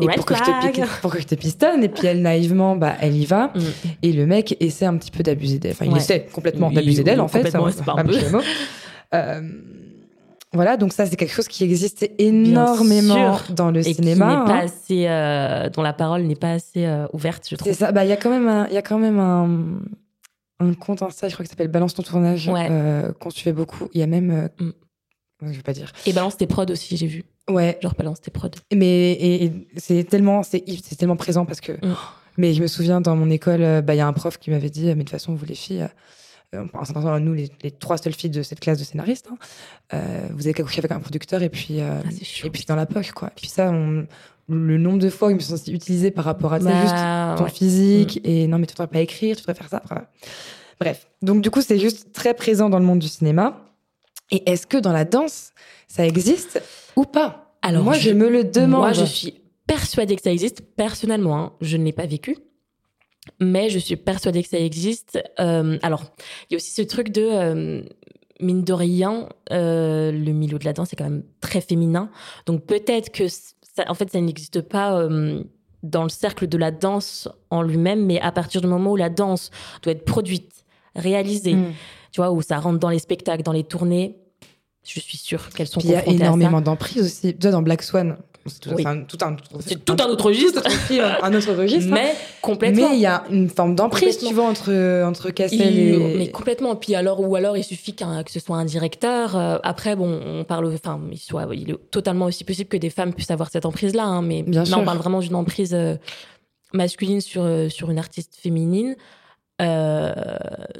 [0.01, 0.73] Et pour que, je te flag.
[0.73, 1.83] pique- pour que je te pistonne.
[1.83, 3.47] Et puis elle, naïvement, bah, elle y va.
[3.55, 3.59] Mm.
[4.03, 5.71] Et le mec essaie un petit peu d'abuser d'elle.
[5.71, 5.97] Enfin, il Ouais.
[5.99, 7.39] essaie complètement d'abuser d'elle, en fait.
[7.39, 8.11] complètement, Ça, c'est on pas un peu.
[8.17, 8.41] les mots.
[9.15, 9.41] Euh,
[10.53, 14.25] voilà, donc ça, c'est quelque chose qui existe énormément dans le Et cinéma.
[14.25, 14.65] qui n'est pas hein.
[14.65, 17.71] assez, euh, dont la parole n'est pas assez euh, ouverte, je trouve.
[17.71, 17.91] C'est ça.
[17.91, 19.49] Bah, il y a quand même un, il y a quand même un,
[20.59, 22.67] un compte Insta, je crois, qui s'appelle Balance ton tournage, Ouais.
[22.69, 23.89] euh, qu'on suivait beaucoup.
[23.93, 24.69] Il y a même, Mm.
[25.41, 25.91] Je vais pas dire.
[26.05, 27.23] Et balance tes prods aussi, j'ai vu.
[27.49, 28.49] Ouais, Genre balance tes prods.
[28.73, 30.63] Mais et, et c'est tellement, c'est
[30.97, 31.73] tellement présent parce que.
[31.73, 31.95] Mm.
[32.37, 34.49] Mais je me souviens dans mon école, euh, bah il y a un prof qui
[34.49, 35.87] m'avait dit, mais de toute façon vous les filles,
[36.55, 39.37] euh, en s'entendant nous, les, les trois seules filles de cette classe de scénaristes, hein,
[39.93, 42.47] euh, vous avez qu'à coucher avec un producteur et puis, euh, Ah, c'est chaud.
[42.47, 43.27] et puis dans la poche, quoi.
[43.29, 44.05] Et puis ça, on-
[44.47, 47.37] le nombre de fois où ils me sont utilisés par rapport à ça, Bah, juste
[47.37, 47.49] ton ouais.
[47.51, 49.83] physique, et non, mais tu devrais pas écrire, tu devrais faire ça.
[50.79, 51.07] Bref.
[51.21, 53.61] Donc, du coup, c'est juste très présent dans le monde du cinéma.
[54.31, 55.51] Et est-ce que dans la danse,
[55.87, 56.61] ça existe
[56.95, 57.55] ou pas?
[57.61, 58.79] Alors, Moi, je, je- me le demande.
[58.81, 60.61] Moi, je suis persuadée que ça existe.
[60.75, 62.37] Personnellement, hein, je ne l'ai pas vécu.
[63.39, 65.19] Mais je suis persuadée que ça existe.
[65.39, 66.03] Euh, alors,
[66.49, 67.81] il y a aussi ce truc de, euh,
[68.39, 72.09] mine de rien, euh, le milieu de la danse est quand même très féminin.
[72.45, 75.07] Donc peut-être que, ça, en fait, ça n'existe pas
[75.83, 79.09] dans le cercle de la danse en lui-même, mais à partir du moment où la
[79.09, 79.51] danse
[79.83, 80.65] doit être produite,
[80.95, 81.73] réalisée, Mm.
[82.11, 84.15] Tu vois, où ça rentre dans les spectacles, dans les tournées,
[84.85, 87.35] je suis sûre qu'elles sont Puis il y a confrontées énormément d'emprises aussi.
[87.39, 88.83] Vois, dans Black Swan, c'est tout, Oui.
[88.87, 90.59] un, tout un, tout un autre registre.
[90.59, 91.91] autre film, un autre registre.
[91.91, 91.95] hein.
[91.95, 92.89] Mais complètement.
[92.89, 96.15] Mais il y a une forme d'emprise, tu vois, entre, entre Cassel Il- et.
[96.17, 96.75] Mais complètement.
[96.75, 99.35] Puis alors, ou alors il suffit qu'un- que ce soit un directeur.
[99.35, 102.89] Euh, après, bon, on parle, enfin, il, soit, il est totalement aussi possible que des
[102.89, 104.05] femmes puissent avoir cette emprise-là.
[104.05, 104.77] hein, mais Bien là, sûr.
[104.79, 105.95] on parle vraiment d'une emprise euh,
[106.73, 108.95] masculine sur, euh, sur une artiste féminine.
[109.61, 110.13] Euh,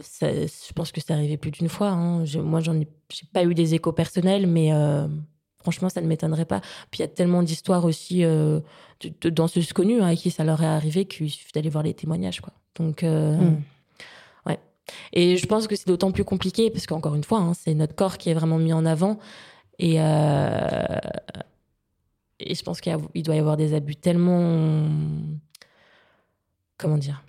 [0.01, 1.89] ça- je pense que c'est arrivé plus d'une fois.
[1.89, 2.23] hein.
[2.25, 5.07] Je- moi, j'en ai, j'ai pas eu des échos personnels, mais euh,
[5.61, 6.61] franchement, ça ne m'étonnerait pas.
[6.91, 8.59] Puis il y a tellement d'histoires aussi euh,
[9.01, 11.83] de, de danseuses connues hein, à qui ça leur est arrivé qu'il suffit d'aller voir
[11.83, 12.53] les témoignages, quoi.
[12.75, 13.61] Donc, euh, Mm.
[15.13, 17.93] et je pense que c'est d'autant plus compliqué parce qu'encore une fois, hein, c'est notre
[17.93, 19.19] corps qui est vraiment mis en avant.
[19.77, 19.97] Et,
[22.39, 24.87] et je pense qu'il y a- il doit y avoir des abus tellement.
[26.77, 27.21] Comment dire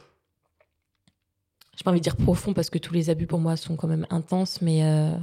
[1.80, 3.88] J'ai pas envie de dire profond parce que tous les abus pour moi sont quand
[3.88, 5.14] même intenses, mais euh,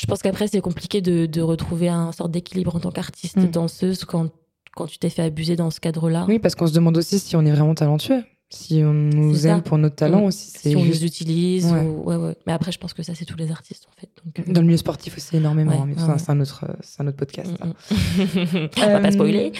[0.00, 3.50] je pense qu'après c'est compliqué de, de retrouver un sorte d'équilibre en tant qu'artiste Mm.
[3.50, 4.30] danseuse quand,
[4.74, 6.24] quand tu t'es fait abuser dans ce cadre-là.
[6.28, 8.24] Oui, parce qu'on se demande aussi si on est vraiment talentueux.
[8.48, 9.50] Si on nous ça.
[9.50, 10.28] aime pour notre talent Mm.
[10.28, 10.50] aussi.
[10.58, 11.66] Si on juste les utilise.
[11.70, 11.82] Ouais.
[11.82, 12.34] ou- ouais, ouais.
[12.46, 14.08] Mais après, je pense que ça, c'est tous les artistes en fait.
[14.24, 15.84] Donc, euh, dans le milieu sportif aussi énormément.
[15.84, 16.64] Mais c'est un autre,
[17.00, 17.50] un autre podcast.
[17.58, 17.66] ça.
[17.66, 18.68] Mm, mm.
[18.78, 19.52] On va pas Euh, spoiler.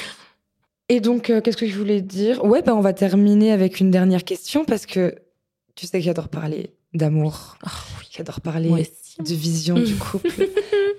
[0.89, 2.43] Et donc, euh, qu'est-ce que je voulais dire?
[2.43, 5.15] Ouais, bah, on va terminer avec une dernière question parce que
[5.79, 7.57] tu sais que j'adore parler d'amour.
[7.65, 7.69] Oh,
[8.01, 9.17] oui, J'adore parler moi aussi.
[9.23, 10.29] de vision du couple.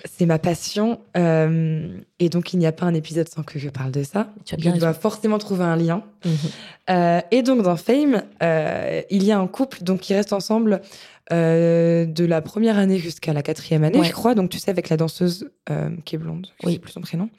[0.06, 1.02] c'est ma passion.
[1.18, 4.30] Euh, et donc, il n'y a pas un épisode sans que je parle de ça.
[4.46, 5.00] Tu as Je bien dois raison.
[5.02, 6.04] forcément trouver un lien.
[6.24, 6.32] Mhm.
[6.92, 10.82] Euh, et donc, dans Fame, euh, il y a un couple donc, qui reste ensemble
[11.32, 14.08] de la première année jusqu'à la quatrième année, Ouais.
[14.08, 14.34] je crois.
[14.34, 15.50] Donc, tu sais, avec la danseuse
[16.06, 16.74] qui est blonde, je Oui.
[16.74, 17.30] sais plus son prénom.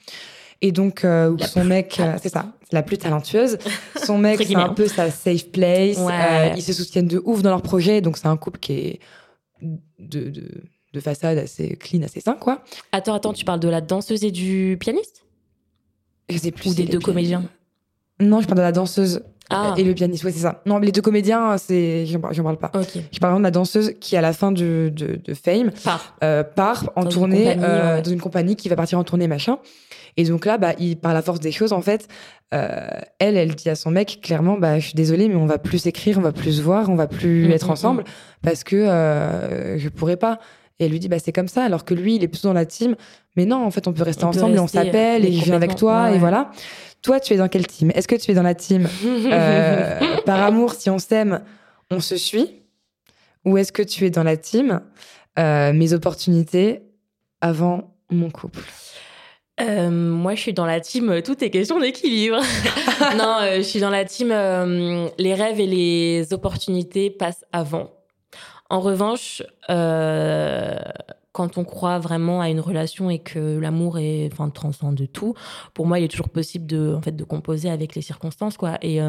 [0.61, 3.57] Et donc, euh, son mec, euh, c'est ça, la plus talentueuse.
[4.03, 5.97] Son mec, c'est un peu sa safe place.
[5.97, 6.13] Ouais.
[6.13, 8.01] Euh, ils se soutiennent de ouf dans leur projet.
[8.01, 8.99] Donc, c'est un couple qui est
[9.99, 10.43] de, de,
[10.93, 12.63] de façade assez clean, assez sain, quoi.
[12.91, 15.25] Attends, attends, tu parles de la danseuse et du pianiste?
[16.29, 17.43] Je sais plus Ou des deux comédiens
[18.19, 20.61] Non, je parle de la danseuse Ah, et le pianiste, ouais, c'est ça.
[20.67, 22.71] Non, mais les deux comédiens, c'est, j'en parle, pas.
[23.11, 26.15] Je parle vraiment de la danseuse qui, à la fin du- de, de Fame, Part.
[26.55, 28.01] part en Dans tournée ouais.
[28.01, 29.57] dans une compagnie qui va partir en tournée, machin.
[30.17, 32.07] Et donc là, bah, il, par la force des choses, en fait,
[32.53, 32.87] euh,
[33.19, 35.79] elle, elle dit à son mec clairement, bah, je suis désolée, mais on va plus
[35.79, 38.03] s'écrire, on va plus se voir, on va plus Mm, être mm, ensemble
[38.41, 40.39] parce que euh, je pourrais pas.
[40.79, 42.53] Et elle lui dit, bah, c'est comme ça, alors que lui, il est plutôt dans
[42.53, 42.95] la team.
[43.37, 45.33] Mais non, en fait, on peut rester On peut ensemble et on s'appelle mais et
[45.33, 46.51] je viens avec toi ouais, et voilà.
[47.01, 47.91] Toi, tu es dans quelle team?
[47.95, 51.41] Est-ce que tu es dans la team euh, par amour, si on s'aime,
[51.89, 52.61] on se suit?
[53.45, 54.81] Ou est-ce que tu es dans la team
[55.39, 56.81] euh, mes opportunités
[57.41, 58.61] avant mon couple?
[59.61, 61.09] Euh, moi, je suis dans la team.
[61.09, 62.39] euh, Tout est question d'équilibre.
[63.17, 64.29] non, euh, je suis dans la team.
[64.29, 67.91] les rêves et les opportunités passent avant.
[68.69, 75.07] En revanche, quand on croit vraiment à une relation et que l'amour est, enfin, transcende
[75.11, 75.33] tout,
[75.73, 78.77] pour moi, il est toujours possible de, en fait, de composer avec les circonstances, quoi.
[78.81, 78.99] Et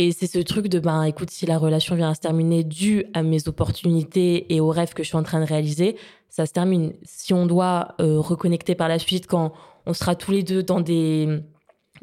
[0.00, 3.04] et c'est ce truc de, ben, écoute, si la relation vient à se terminer dû
[3.14, 5.96] à mes opportunités et aux rêves que je suis en train de réaliser,
[6.28, 6.92] ça se termine.
[7.02, 9.52] Si on doit euh, reconnecter par la suite quand
[9.86, 11.40] on sera tous les deux dans des,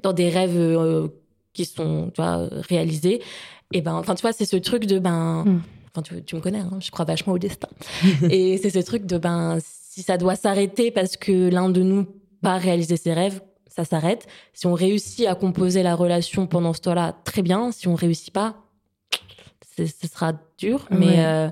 [0.03, 1.07] dans des rêves euh,
[1.53, 3.21] qui sont tu vois, réalisés,
[3.71, 5.61] et ben, enfin, tu vois, c'est ce truc de, ben, Mm.
[5.93, 7.69] enfin, tu, tu me connais, hein, je crois vachement au destin.
[8.29, 12.05] et c'est ce truc de, ben, si ça doit s'arrêter parce que l'un de nous
[12.41, 13.39] pas réalisé ses rêves,
[13.75, 14.25] ça s'arrête.
[14.53, 17.71] Si on réussit à composer la relation pendant ce temps-là, très bien.
[17.71, 18.55] Si on réussit pas,
[19.77, 20.85] ce sera dur.
[20.91, 20.97] Ouais.
[20.97, 21.49] Mais euh,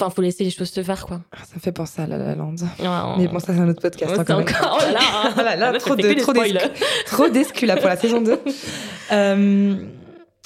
[0.00, 1.20] enfin, faut laisser les choses se faire, quoi.
[1.32, 2.54] Ah, Ça fait penser à La La Land.
[2.78, 4.12] Ouais, Mais bon, ça, c'est un autre podcast.
[4.16, 4.78] c'est encore.
[4.80, 6.70] Oh là là, Oh là là, meuf, trop de- trop des- spoils.
[7.06, 8.40] Trop d'exclus là pour la saison 2.
[9.10, 9.74] Euh,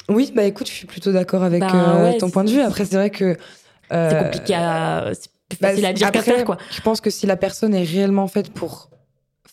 [0.08, 2.60] oui, bah écoute, je suis plutôt d'accord avec Bah, euh, ouais, ton point de vue.
[2.60, 3.36] Après, c'est vrai que.
[3.92, 5.10] euh, C'est compliqué à.
[5.50, 6.58] C'est bah, facile à dire qu'à faire, quoi.
[6.70, 8.88] Je pense que si la personne est réellement faite pour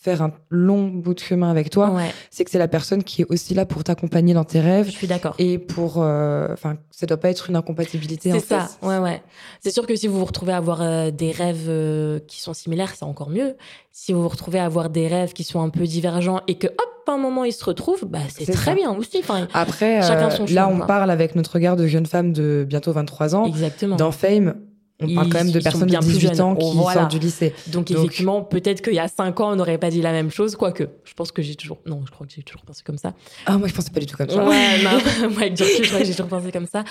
[0.02, 3.20] faire un long bout de chemin avec toi, Ouais, c'est que c'est la personne qui
[3.20, 5.34] est aussi là pour t'accompagner dans tes je rêves suis d'accord.
[5.38, 5.96] et pour.
[5.98, 8.30] euh, Enfin, ça doit pas être une incompatibilité.
[8.32, 8.54] C'est fait.
[8.60, 9.22] ça, ouais, ouais.
[9.60, 12.54] C'est sûr que si vous vous retrouvez à avoir euh, des rêves euh, qui sont
[12.54, 13.56] similaires, c'est encore mieux.
[13.92, 16.66] Si vous vous retrouvez à avoir des rêves qui sont un peu divergents et que,
[16.68, 18.74] hop, à un moment, ils se retrouvent, bah, c'est très ça.
[18.74, 19.18] bien aussi.
[19.18, 20.86] Enfin, Après, Chacun euh, son là, chemin, on quoi.
[20.86, 23.44] parle avec notre regard de jeune femme de bientôt 23 ans.
[23.46, 23.96] exactement.
[23.96, 24.54] Dans Fame,
[25.00, 27.00] on Ils- parle quand même de personnes de bien plus 18 ans qui Voilà.
[27.00, 27.54] sortent du lycée.
[27.68, 30.30] Donc, Donc- effectivement, peut-être qu'il y a 5 ans, on n'aurait pas dit la même
[30.30, 30.84] chose, quoique.
[31.04, 31.78] Je pense que j'ai toujours.
[31.86, 33.14] Non, je crois que j'ai toujours pensé comme ça.
[33.46, 34.44] Ah, moi, je pensais pas du tout comme ça.
[34.46, 34.90] Ouais, non,
[35.30, 36.84] moi, avec je crois que j'ai toujours pensé comme ça.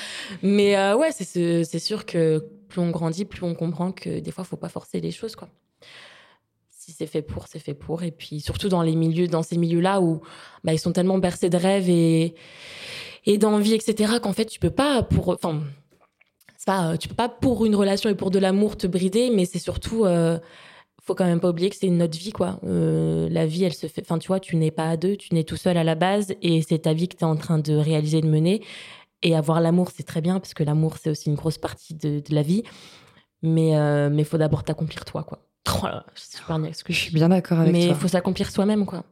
[0.43, 4.20] Mais euh, ouais, c'est ce- c'est sûr que plus on grandit, plus on comprend que
[4.20, 5.49] des fois, faut pas forcer les choses, quoi.
[6.72, 8.03] Si c'est fait pour, c'est fait pour.
[8.03, 10.22] Et puis surtout dans les milieux, dans ces milieux-là où
[10.64, 12.34] bah, ils sont tellement bercés de rêves et
[13.26, 14.14] et d'envie, etc.
[14.22, 15.60] Qu'en fait, tu peux pas pour, enfin,
[16.70, 19.45] pas, euh, tu peux pas pour une relation et pour de l'amour te brider, mais
[19.45, 20.38] c'est surtout euh,
[21.01, 22.59] faut quand même pas oublier que c'est une autre vie, quoi.
[22.63, 24.01] Euh, la vie, elle se fait.
[24.01, 26.36] Enfin, tu vois, tu n'es pas à deux, tu n'es tout seul à la base,
[26.43, 28.63] et c'est ta vie que tu es en train de réaliser, de mener.
[29.24, 32.20] Et avoir l'amour, c'est très bien, parce que l'amour, c'est aussi une grosse partie de,
[32.20, 32.61] de la vie.
[33.41, 35.39] Mais il mais faut d'abord t'accomplir toi, quoi.
[35.82, 36.05] Oh là
[36.59, 37.95] bien ce que Je je suis bien d'accord avec Mais il toi.
[37.95, 39.05] faut s'accomplir soi-même, quoi.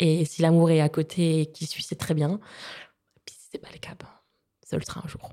[0.00, 2.40] Et si l'amour est à côté et qui suit, c'est très bien.
[3.24, 4.08] Puis si c'est pas le cas, ben,
[4.62, 5.30] ça le sera un jour.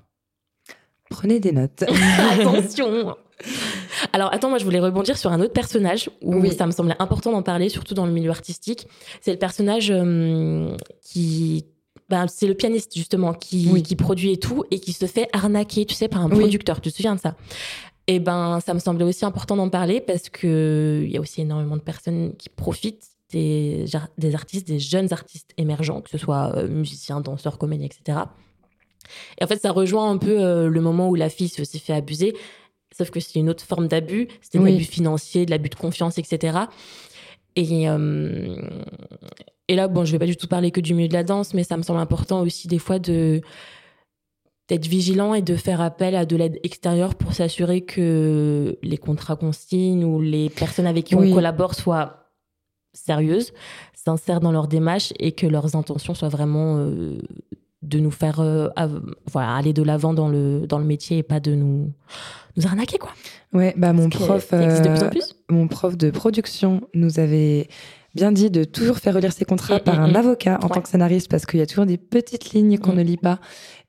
[1.09, 1.83] Prenez des notes.
[2.31, 3.15] Attention
[4.13, 6.51] Alors, attends, moi, je voulais rebondir sur un autre personnage où Oui.
[6.53, 8.87] ça me semblait important d'en parler, surtout dans le milieu artistique.
[9.21, 11.65] C'est le personnage euh, qui.
[12.09, 13.83] ben, c'est le pianiste, justement, qui, Oui.
[13.83, 16.39] qui produit et tout, et qui se fait arnaquer, tu sais, par un Oui.
[16.39, 16.81] producteur.
[16.81, 17.35] Tu te souviens de ça?
[18.07, 21.41] Et ben, ça me semblait aussi important d'en parler parce que il y a aussi
[21.41, 23.85] énormément de personnes qui profitent des,
[24.17, 28.19] des artistes, des jeunes artistes émergents, que ce soit euh, musiciens, danseurs, comédiens, etc.
[29.39, 31.79] Et en fait, ça rejoint un peu euh, le moment où la fille se- s'est
[31.79, 32.35] fait abuser,
[32.97, 34.27] sauf que c'est une autre forme d'abus.
[34.41, 34.71] C'était de Oui.
[34.73, 36.57] l'abus financier, de l'abus de confiance, etc.
[37.55, 38.55] Et, euh,
[39.67, 41.53] et là, bon, je vais pas du tout parler que du milieu de la danse,
[41.53, 43.41] mais ça me semble important aussi des fois de
[44.69, 49.37] d'être vigilant et de faire appel à de l'aide extérieure pour s'assurer que les contrats
[49.37, 51.31] qu'on signe ou les personnes avec qui Oui.
[51.31, 52.25] on collabore soient
[52.93, 53.53] sérieuses,
[53.93, 57.17] sincères dans leur démarche et que leurs intentions soient vraiment euh,
[57.83, 58.69] de nous faire euh,
[59.31, 61.91] voilà, aller de l'avant dans le, dans le métier et pas de nous,
[62.55, 63.11] nous arnaquer, quoi.
[63.53, 65.35] Ouais, bah mon Parce prof, de plus en euh, plus.
[65.49, 67.67] mon prof de production nous avait
[68.15, 70.15] bien dit de toujours faire relire ses contrats Mm, par mm, un mm.
[70.15, 70.73] avocat en Ouais.
[70.73, 73.39] tant que scénariste parce qu'il y a toujours des petites lignes qu'on ne lit pas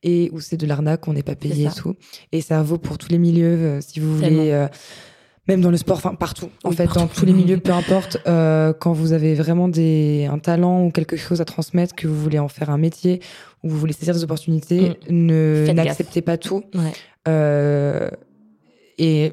[0.03, 1.95] et où c'est de l'arnaque, qu'on n'est pas payé et tout.
[2.31, 4.69] Et ça vaut pour tous les milieux, euh, si vous voulez, euh,
[5.49, 6.51] même dans le sport, enfin partout.
[6.65, 7.01] En Oui, fait, partout.
[7.01, 10.91] dans tous les milieux, peu importe, euh, quand vous avez vraiment des, un talent ou
[10.91, 13.21] quelque chose à transmettre, que vous voulez en faire un métier
[13.65, 15.73] ou vous voulez saisir des opportunités, ne Mm.
[15.73, 16.63] N'acceptez pas tout.
[16.75, 16.93] Ouais.
[17.27, 18.09] Euh,
[18.99, 19.33] et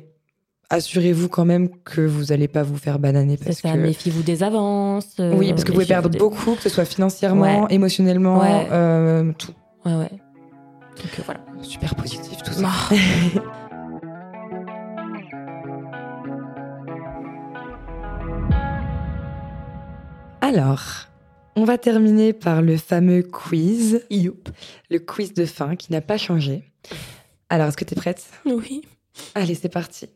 [0.70, 4.42] assurez-vous quand même que vous n'allez pas vous faire bananer parce ça, que méfiez-vous des
[4.44, 5.16] avances.
[5.20, 7.74] euh, oui parce que vous pouvez perdre des- beaucoup que ce soit financièrement Ouais.
[7.76, 9.34] émotionnellement Ouais.
[9.38, 9.52] tout
[9.86, 10.10] Ouais, ouais.
[10.10, 11.40] Donc voilà.
[11.62, 12.90] super positif tout ça Ah.
[20.46, 21.08] alors
[21.56, 26.64] on va terminer par le fameux quiz le quiz de fin qui n'a pas changé
[27.50, 28.24] alors est-ce que tu es prête?
[28.46, 28.84] Oui.
[29.34, 30.08] allez c'est parti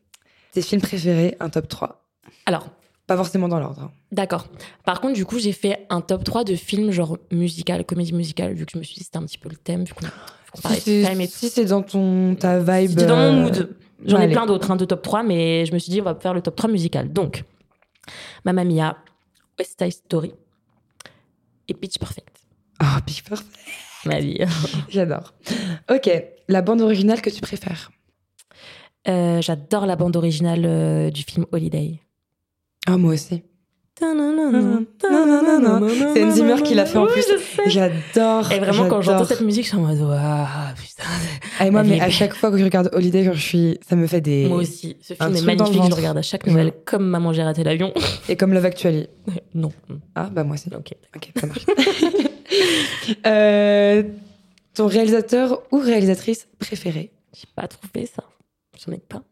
[0.51, 2.05] tes films préférés un top 3
[2.45, 2.69] Alors,
[3.07, 3.91] pas forcément dans l'ordre hein.
[4.11, 4.47] D'accord.
[4.84, 8.53] Par contre, du coup, j'ai fait un top 3 de films genre musical, comédie musicale,
[8.53, 10.07] vu que je me suis dit c'était un petit peu le thème, vu qu'on
[10.73, 13.77] si c'est si c'est dans ton ta vibe C'était dans mon euh, mood.
[14.03, 16.15] J'en ai plein d'autres hein, de top 3, mais je me suis dit, on va
[16.15, 17.11] faire le top 3 musical.
[17.13, 17.43] Donc,
[18.45, 18.97] Mamma Mia,
[19.60, 20.34] West Side Story
[21.68, 22.36] et Pitch Perfect.
[22.82, 23.60] oh Big Perfect
[24.05, 24.39] Ma vie.
[24.89, 25.34] J'adore.
[25.89, 26.10] Ok,
[26.47, 27.91] la bande originale que tu préfères
[29.07, 31.99] Euh, J'adore la bande originale euh, du film Holiday.
[32.88, 33.43] Ah, moi aussi.
[34.00, 34.08] C'est
[36.32, 37.26] Zimmer qui l'a fait en plus.
[37.68, 38.52] J'adore.
[38.52, 41.66] Et vraiment, quand j'entends cette musique, je suis en mode, waouh, putain.
[41.66, 44.08] Et moi, mais à chaque fois que je regarde Holiday, genre, je suis, ça me
[44.08, 44.47] fait des.
[44.47, 44.95] Moi aussi.
[45.02, 47.93] Ce film est magnifique, je le regarde à chaque nouvelle, comme Maman, j'ai raté l'avion.
[48.30, 49.08] Et comme Love Actually.
[49.54, 49.72] non.
[50.16, 50.70] Ah, bah moi aussi.
[50.76, 50.93] Ok.
[51.16, 51.66] Ok, ça marche.
[54.76, 58.24] Ton réalisateur ou réalisatrice préférée J'ai pas trouvé ça.
[58.78, 59.24] J'en ai pas.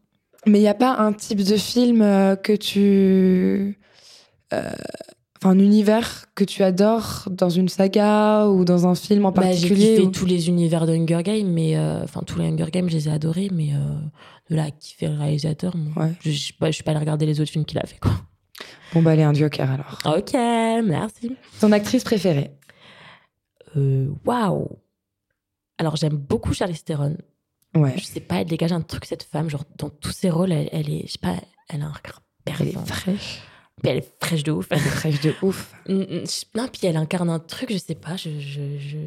[0.45, 1.99] Mais il n'y a pas un type de film
[2.43, 3.77] que tu.
[4.53, 4.71] Euh,
[5.39, 9.43] Enfin, un univers que tu adores dans une saga ou dans un film en Bah,
[9.43, 12.45] j'ai particulier kiffé ou- tous les univers de Hunger Games, mais euh, enfin tous les
[12.47, 13.77] Hunger Games, je les ai adorés, mais euh,
[14.49, 16.13] de là kiffer le réalisateur, moi, Ouais.
[16.21, 17.99] je, je, suis pas- je suis pas allée regarder les autres films qu'il a fait
[17.99, 18.13] quoi.
[18.93, 19.99] Bon, bah, allez, un Joker alors.
[20.17, 21.35] Ok, merci.
[21.59, 22.49] Ton actrice préférée?
[23.75, 24.69] Euh, Waouh.
[25.77, 27.15] Alors j'aime beaucoup Charlize Theron.
[27.75, 27.93] Ouais.
[27.97, 30.69] Je sais pas, elle dégage un truc cette femme, genre dans tous ses rôles, elle,
[30.71, 31.35] elle est, je sais pas,
[31.69, 32.95] elle a un regard Elle est pervers.
[32.95, 33.41] fraîche.
[33.81, 34.67] Puis elle est fraîche de ouf.
[34.71, 35.73] Elle est fraîche de ouf.
[35.87, 38.97] non, puis elle incarne un truc, je sais pas, je, je, je...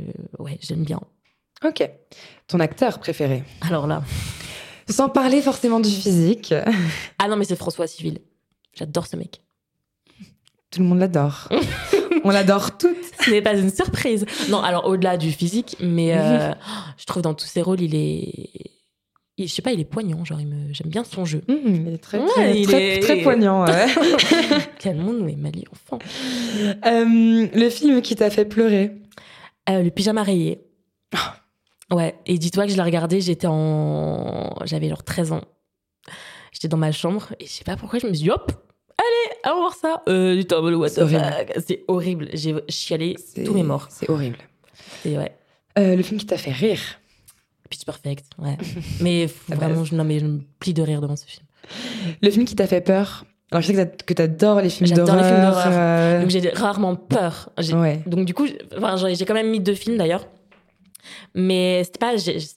[0.42, 1.00] ouais, j'aime bien.
[1.64, 1.88] Ok.
[2.46, 3.42] Ton acteur préféré?
[3.60, 4.02] Alors là.
[4.88, 6.54] Sans parler forcément du physique.
[7.18, 8.18] Ah non, mais c'est François Civil.
[8.72, 9.42] J'adore ce mec.
[10.70, 11.48] Tout le monde l'adore.
[12.24, 12.96] On l'adore toutes.
[13.22, 14.24] Ce n'est pas une surprise.
[14.48, 16.52] Non, alors au-delà du physique, mais euh,
[16.96, 18.70] je trouve dans tous ses rôles, il est.
[19.40, 20.22] Il, je sais pas, il est poignant.
[20.22, 20.38] Genre,
[20.70, 21.42] j'aime bien son jeu.
[21.48, 21.54] Mmh,
[21.86, 23.64] il est très, très, très, très, poignant.
[23.64, 23.86] Ouais.
[24.78, 25.98] Quel monde est Mali enfant.
[26.84, 28.92] Euh, le film qui t'a fait pleurer
[29.70, 30.60] euh, Le pyjama rayé.
[31.90, 34.54] Ouais, et dis-toi que je l'ai regardé, j'étais en.
[34.66, 35.44] J'avais genre 13 ans.
[36.52, 38.52] J'étais dans ma chambre et je sais pas pourquoi je me suis dit, hop,
[38.98, 40.02] allez, allons voir ça.
[40.08, 40.42] Euh,
[41.66, 42.28] C'est horrible.
[42.34, 43.88] J'ai chialé tous mes morts.
[43.90, 44.38] C'est horrible.
[45.02, 45.32] C'est ouais.
[45.78, 46.99] Euh, le film qui t'a fait rire
[47.70, 48.58] Pitch Perfect, ouais.
[49.00, 51.46] mais vraiment, je, non, mais je me plie de rire devant ce film.
[52.20, 55.06] Le film qui t'a fait peur alors, je sais que t'adores les films d'horreur.
[55.06, 55.72] J'adore les films d'horreur.
[55.72, 56.20] Euh.
[56.20, 57.50] Donc, j'ai rarement peur.
[57.72, 58.00] Ouais.
[58.06, 58.46] Donc, du coup,
[58.76, 60.24] enfin, j'ai quand même mis deux films d'ailleurs.
[61.34, 62.12] Mais c'était pas,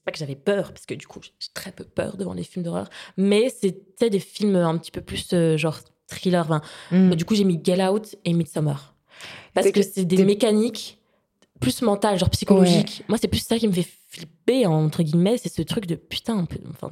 [0.05, 2.63] pas que j'avais peur, parce que du coup, j'ai très peu peur devant les films
[2.63, 2.89] d'horreur.
[3.17, 6.43] Mais c'était des films un petit peu plus euh, genre thriller.
[6.43, 6.61] Enfin,
[6.91, 7.15] mm.
[7.15, 8.93] Du coup, j'ai mis Get Out et Midsommar.
[9.53, 10.99] Parce que, c'est des mécaniques
[11.59, 13.03] plus mentales, genre psychologiques.
[13.07, 15.37] Moi, c'est plus ça qui me fait flipper, entre guillemets.
[15.37, 16.91] C'est ce truc de putain, un peu, enfin,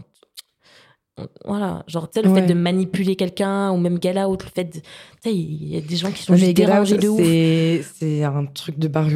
[1.46, 4.70] voilà genre tu sais le fait de manipuler quelqu'un ou même Gala ou le fait
[4.72, 4.80] tu
[5.24, 7.94] sais il y a des gens qui sont juste dérangés de ouf.
[8.00, 9.08] c'est un truc de barre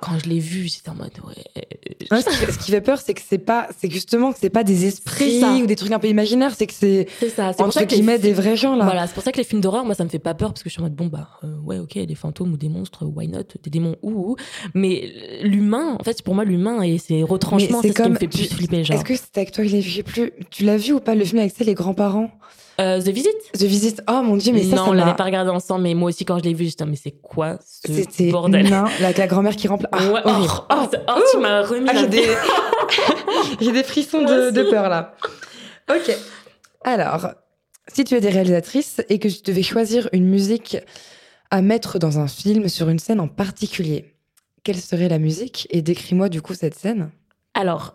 [0.00, 3.38] quand je l'ai vu j'étais en mode ouais, ce, qui, fait peur c'est que c'est
[3.38, 6.66] pas c'est justement que c'est pas des esprits ou des trucs un peu imaginaires c'est
[6.66, 8.84] que c'est ça c'est entre guillemets des vrais gens là.
[8.84, 10.62] Voilà c'est pour ça que les films d'horreur moi ça me fait pas peur parce
[10.62, 13.04] que je suis en mode bon bah euh, ouais ok des fantômes ou des monstres
[13.04, 13.40] why not?
[13.62, 14.36] Des démons ou
[14.74, 15.12] mais
[15.42, 18.48] l'humain en fait pour moi l'humain et ses retranchements c'est ce qui me fait plus
[18.48, 18.96] flipper genre.
[18.96, 19.64] est-ce que c'était avec toi
[20.04, 20.32] plus.
[20.50, 22.30] Tu l'as vu ou pas le film avec les grands-parents
[22.80, 24.02] euh, The Visit The Visit.
[24.08, 26.38] Oh mon dieu, mais ça, Non, on l'avait pas regardé ensemble, mais moi aussi, quand
[26.38, 28.68] je l'ai vu, j'étais, mais c'est quoi ce C'était bordel?
[28.68, 29.90] Non, la, la grand-mère qui remplace.
[29.92, 30.20] Ah, ouais.
[30.24, 32.28] oh, oh, oh, tu m'as remis ah, J'ai des...
[33.60, 35.14] j'ai des frissons de, de, peur, là.
[35.90, 36.14] Ok.
[36.84, 37.28] Alors,
[37.88, 40.76] si tu es des réalisatrices et que tu devais choisir une musique
[41.50, 44.16] à mettre dans un film sur une scène en particulier,
[44.64, 45.66] quelle serait la musique?
[45.70, 47.10] Et décris-moi du coup cette scène.
[47.54, 47.94] Alors,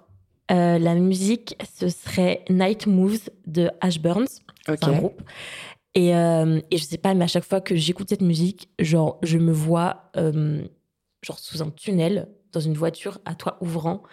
[0.52, 4.42] euh, la musique, ce serait Night Moves de Ash Burns.
[4.66, 5.22] C'est un groupe.
[5.94, 9.20] Et, euh, et, je sais pas, mais à chaque fois que j'écoute cette musique, genre,
[9.24, 10.64] je me vois euh,
[11.22, 14.04] genre sous un tunnel, dans une voiture, à toit ouvrant.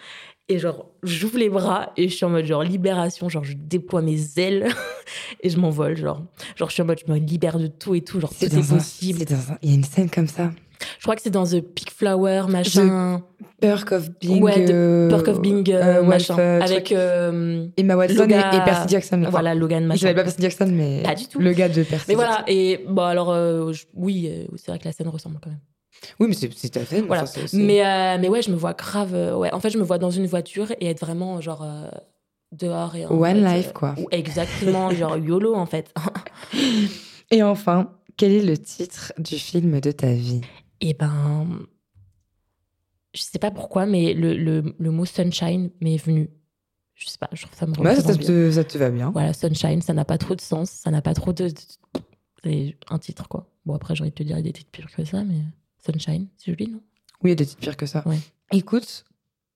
[0.49, 4.01] Et genre, j'ouvre les bras et je suis en mode genre libération, genre je déploie
[4.01, 4.69] mes ailes
[5.43, 6.23] et je m'envole, genre.
[6.57, 8.69] Genre, je suis en mode je me libère de tout et tout, genre tout est
[8.69, 9.25] possible.
[9.63, 10.51] Il y a une scène comme ça.
[10.99, 13.23] Je crois que c'est dans The Pink Flower, machin.
[13.41, 14.43] The Perk of Being.
[14.43, 16.39] Ouais, The Perk of Being, euh, euh, machin.
[16.39, 19.27] Euh, avec Emma Watson et, Percy Jackson.
[19.31, 19.97] voilà, Logan, machin.
[19.97, 21.03] Je savais pas Percy Jackson, mais.
[21.03, 21.39] Pas du tout.
[21.41, 23.37] Le gars de Percy Mais voilà, et bon, alors,
[23.95, 25.61] oui, c'est vrai que la scène ressemble quand même.
[26.21, 27.07] Oui, mais c'est ta scène.
[27.07, 27.25] Voilà.
[27.53, 29.13] mais, mais ouais, je me vois grave.
[29.37, 29.53] ouais.
[29.53, 31.67] En fait, je me vois dans une voiture et être vraiment genre
[32.53, 32.95] dehors.
[32.97, 33.95] Et One life, quoi.
[34.11, 35.93] Exactement, genre YOLO, en fait.
[37.31, 40.41] et enfin, quel est le titre du film de ta vie?
[40.81, 41.67] Et eh ben,
[43.15, 46.31] je sais pas pourquoi, mais le, le, le mot sunshine m'est venu.
[46.95, 49.11] Je sais pas, je trouve ça me ouais, ça, te, ça te va bien.
[49.11, 51.49] Voilà, sunshine, ça n'a pas trop de sens, ça n'a pas trop de.
[52.45, 53.49] C'est un titre, quoi.
[53.67, 55.25] Bon, après, j'ai envie de te dire, il y a des titres pires que ça,
[55.25, 55.41] mais
[55.85, 56.81] sunshine, c'est joli, non?
[57.23, 58.03] Oui, il y a des titres pires que ça.
[58.07, 58.19] Ouais.
[58.53, 59.05] Écoute,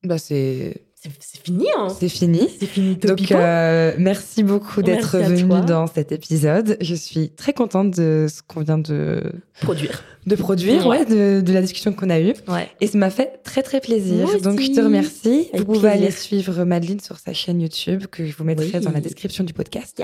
[0.03, 0.83] bah c'est
[1.19, 2.49] c'est fini, hein C'est fini.
[2.61, 2.97] C'est fini.
[2.97, 6.77] Donc, euh, merci beaucoup d'être venu dans cet épisode.
[6.81, 10.05] Je suis très contente de ce qu'on vient de produire.
[10.27, 12.35] De produire, ouais, de, la discussion qu'on a eue.
[12.47, 12.69] Ouais.
[12.81, 14.41] Et ça m'a fait très, très plaisir.
[14.41, 15.49] Donc, je te remercie.
[15.55, 19.01] vous pouvez aller suivre Madeleine sur sa chaîne YouTube, que je vous mettrai dans la
[19.01, 20.03] description du podcast.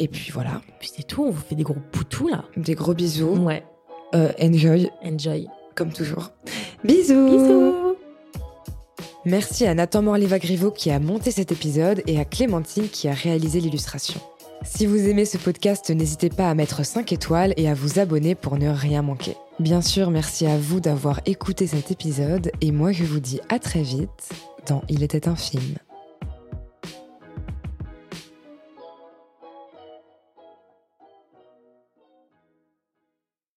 [0.00, 0.62] Et puis voilà.
[0.68, 1.24] Et puis c'est tout.
[1.24, 2.44] On vous fait des gros poutous, là.
[2.56, 3.36] Des gros bisous.
[3.36, 3.64] Ouais.
[4.14, 4.88] Euh, enjoy.
[5.02, 5.48] Enjoy.
[5.74, 6.30] Comme toujours.
[6.84, 7.30] Bisous.
[7.30, 7.87] Bisous.
[9.28, 13.60] Merci à Nathan Morleva-Griveau qui a monté cet épisode et à Clémentine qui a réalisé
[13.60, 14.18] l'illustration.
[14.64, 18.34] Si vous aimez ce podcast, n'hésitez pas à mettre 5 étoiles et à vous abonner
[18.34, 19.36] pour ne rien manquer.
[19.58, 23.58] Bien sûr, merci à vous d'avoir écouté cet épisode et moi je vous dis à
[23.58, 24.30] très vite
[24.66, 25.76] dans Il était un film.